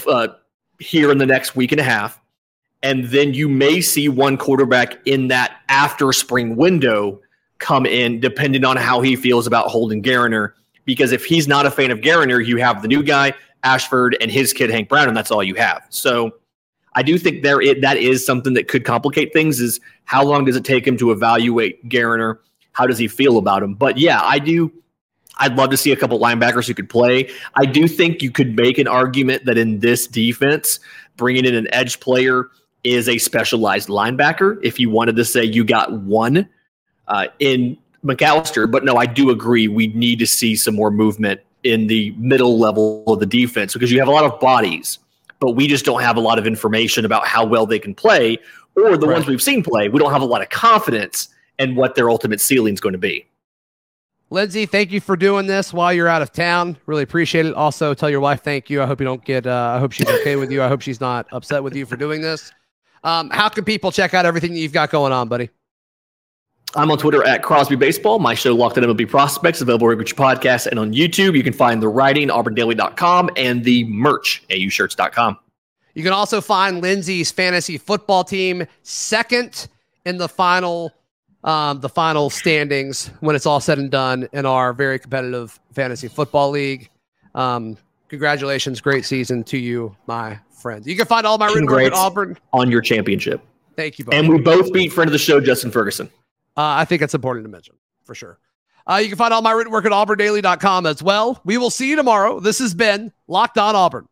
uh, 0.09 0.29
here 0.81 1.13
in 1.13 1.19
the 1.19 1.27
next 1.27 1.55
week 1.55 1.71
and 1.71 1.81
a 1.81 1.85
half, 1.85 2.19
and 2.83 3.05
then 3.05 3.35
you 3.35 3.49
may 3.49 3.83
see 3.83 4.09
one 4.09 4.39
quarterback 4.39 5.07
in 5.07 5.29
that 5.29 5.59
after 5.69 6.13
spring 6.13 6.57
window 6.57 7.21
come 7.59 7.85
in, 7.85 8.19
depending 8.21 8.65
on 8.65 8.79
how 8.79 9.03
he 9.03 9.15
feels 9.17 9.47
about 9.47 9.69
Holden 9.69 10.03
Geriner. 10.03 10.53
Because 10.87 11.13
if 11.13 11.27
he's 11.27 11.47
not 11.47 11.67
a 11.67 11.71
fan 11.71 11.91
of 11.91 11.99
Geriner, 11.99 12.45
you 12.45 12.57
have 12.57 12.81
the 12.81 12.89
new 12.89 13.03
guy, 13.03 13.35
Ashford, 13.63 14.17
and 14.23 14.31
his 14.31 14.55
kid 14.55 14.71
Hank 14.71 14.89
Brown, 14.89 15.09
and 15.09 15.17
that's 15.17 15.31
all 15.31 15.43
you 15.43 15.57
have. 15.57 15.87
So 15.91 16.33
I 16.95 17.03
do 17.03 17.19
think 17.19 17.43
there 17.43 17.61
it, 17.61 17.81
that 17.83 17.97
is 17.97 18.25
something 18.25 18.55
that 18.55 18.69
could 18.69 18.85
complicate 18.85 19.33
things. 19.33 19.61
Is 19.61 19.81
how 20.05 20.25
long 20.25 20.45
does 20.45 20.57
it 20.57 20.65
take 20.65 20.87
him 20.87 20.97
to 20.99 21.11
evaluate 21.11 21.89
Geriner? 21.89 22.39
How 22.73 22.87
does 22.87 22.99
he 22.99 23.09
feel 23.09 23.39
about 23.39 23.63
him? 23.63 23.75
But 23.75 23.99
yeah, 23.99 24.21
I 24.23 24.39
do. 24.39 24.73
I'd 25.39 25.57
love 25.57 25.71
to 25.71 25.77
see 25.77 25.91
a 25.93 25.97
couple 25.97 26.19
linebackers 26.21 26.67
who 26.67 26.75
could 26.75 26.91
play. 26.91 27.31
I 27.55 27.65
do 27.65 27.89
think 27.89 28.23
you 28.23 28.31
could 28.31 28.57
make 28.57 28.79
an 28.79 28.87
argument 28.87 29.47
that 29.47 29.57
in 29.57 29.81
this 29.81 30.07
defense, 30.07 30.81
bringing 31.17 31.45
in 31.45 31.55
an 31.55 31.67
edge 31.73 31.99
player 32.01 32.51
is 32.85 33.09
a 33.09 33.19
specialized 33.19 33.89
linebacker. 33.89 34.59
If 34.63 34.79
you 34.79 34.91
wanted 34.91 35.17
to 35.17 35.25
say 35.25 35.45
you 35.45 35.65
got 35.65 35.93
one 35.93 36.49
uh, 37.09 37.27
in 37.39 37.79
McAllister, 38.05 38.71
but 38.71 38.85
no, 38.85 38.97
I 38.97 39.07
do 39.07 39.31
agree. 39.31 39.69
We 39.69 39.89
need 39.89 40.19
to 40.19 40.27
see 40.27 40.57
some 40.57 40.75
more 40.75 40.91
movement 40.91 41.41
in 41.63 41.87
the 41.87 42.13
middle 42.13 42.59
level 42.59 43.05
of 43.07 43.21
the 43.21 43.27
defense 43.27 43.73
because 43.73 43.93
you 43.93 43.99
have 43.99 44.09
a 44.09 44.13
lot 44.13 44.25
of 44.25 44.41
bodies, 44.41 44.99
but 45.41 45.53
we 45.53 45.67
just 45.67 45.85
don't 45.85 46.03
have 46.03 46.17
a 46.17 46.21
lot 46.21 46.39
of 46.39 46.47
information 46.47 47.05
about 47.05 47.27
how 47.27 47.45
well 47.45 47.67
they 47.67 47.79
can 47.79 47.95
play, 47.95 48.39
or 48.77 48.97
the 48.97 49.07
right. 49.07 49.15
ones 49.15 49.27
we've 49.27 49.43
seen 49.43 49.63
play. 49.63 49.89
We 49.89 49.99
don't 49.99 50.13
have 50.13 50.23
a 50.23 50.27
lot 50.27 50.43
of 50.43 50.51
confidence 50.51 51.29
in 51.59 51.75
what 51.75 51.95
their 51.95 52.09
ultimate 52.09 52.41
ceiling 52.41 52.75
is 52.75 52.81
going 52.81 52.93
to 52.93 52.99
be. 52.99 53.27
Lindsay, 54.33 54.65
thank 54.65 54.93
you 54.93 55.01
for 55.01 55.17
doing 55.17 55.49
this 55.49 55.73
while 55.73 55.93
you're 55.93 56.07
out 56.07 56.23
of 56.23 56.33
town. 56.33 56.77
Really 56.87 57.03
appreciate 57.03 57.47
it. 57.47 57.55
Also, 57.55 57.95
tell 57.95 58.09
your 58.09 58.21
wife 58.21 58.45
thank 58.45 58.71
you. 58.71 58.81
I 58.81 58.87
hope 58.87 59.01
you 59.01 59.05
don't 59.05 59.25
get. 59.25 59.45
Uh, 59.45 59.73
I 59.75 59.81
hope 59.81 59.91
she's 59.91 60.09
okay 60.09 60.37
with 60.37 60.53
you. 60.53 60.63
I 60.63 60.69
hope 60.69 60.83
she's 60.83 61.01
not 61.01 61.27
upset 61.33 61.65
with 61.65 61.75
you 61.75 61.85
for 61.85 61.97
doing 61.97 62.21
this. 62.21 62.53
Um, 63.03 63.31
how 63.31 63.49
can 63.49 63.65
people 63.65 63.91
check 63.91 64.15
out 64.15 64.27
everything 64.27 64.53
that 64.53 64.61
you've 64.61 64.73
got 64.73 64.91
going 64.91 65.13
on, 65.13 65.29
buddy? 65.29 65.51
I'm 66.77 66.91
on 66.91 66.99
Twitter 66.99 67.27
at 67.27 67.43
Crosby 67.43 67.75
Baseball. 67.75 68.21
My 68.21 68.35
show, 68.35 68.55
Locked 68.55 68.79
on 68.79 68.85
MLB 68.85 69.09
Prospects, 69.09 69.61
available 69.61 69.87
wherever 69.87 70.03
you 70.03 70.15
podcast 70.15 70.69
and 70.69 70.79
on 70.79 70.93
YouTube. 70.93 71.37
You 71.37 71.43
can 71.43 71.53
find 71.53 71.83
the 71.83 71.89
writing, 71.89 72.29
auburndaily.com, 72.29 73.31
and 73.37 73.65
the 73.65 73.85
merch, 73.85 74.45
aushirts.com. 74.51 75.39
You 75.95 76.05
can 76.05 76.13
also 76.13 76.41
find 76.41 76.81
Lindsay's 76.81 77.33
fantasy 77.33 77.77
football 77.77 78.23
team 78.23 78.67
second 78.83 79.69
in 80.07 80.17
the 80.17 80.29
final 80.29 80.93
um, 81.43 81.81
the 81.81 81.89
final 81.89 82.29
standings 82.29 83.09
when 83.21 83.35
it's 83.35 83.47
all 83.47 83.61
said 83.61 83.79
and 83.79 83.91
done 83.91 84.29
in 84.33 84.45
our 84.45 84.73
very 84.75 84.99
competitive 84.99 85.59
fantasy 85.73 86.07
football 86.07 86.51
league. 86.51 86.91
Um, 87.35 87.79
congratulations, 88.09 88.81
great 88.81 89.07
season 89.07 89.43
to 89.45 89.59
you, 89.59 89.97
my 90.07 90.39
friend. 90.51 90.87
You 90.87 90.97
can 90.97 91.07
find 91.07 91.27
all 91.27 91.39
my 91.39 91.49
work 91.49 91.83
at 91.83 91.95
Auburn 91.95 92.37
on 92.53 92.71
your 92.71 92.83
championship. 92.83 93.41
Thank 93.75 93.99
you, 93.99 94.05
both. 94.05 94.15
And 94.15 94.29
we 94.29 94.39
both 94.39 94.73
beat 94.73 94.93
friend 94.93 95.09
of 95.09 95.13
the 95.13 95.19
show, 95.19 95.41
Justin 95.41 95.71
Ferguson. 95.71 96.11
Uh, 96.61 96.77
I 96.77 96.85
think 96.85 97.01
it's 97.01 97.15
important 97.15 97.47
to 97.47 97.51
mention 97.51 97.77
for 98.05 98.15
sure. 98.15 98.39
Uh, 98.87 98.97
you 98.97 99.09
can 99.09 99.17
find 99.17 99.33
all 99.33 99.41
my 99.41 99.53
written 99.53 99.73
work 99.73 99.87
at 99.87 99.93
auburndaily.com 99.93 100.85
as 100.85 101.03
well. 101.03 101.41
We 101.43 101.57
will 101.57 101.71
see 101.71 101.89
you 101.89 101.97
tomorrow. 101.97 102.39
This 102.39 102.59
has 102.59 102.75
been 102.75 103.13
Locked 103.29 103.57
On 103.57 103.75
Auburn. 103.75 104.07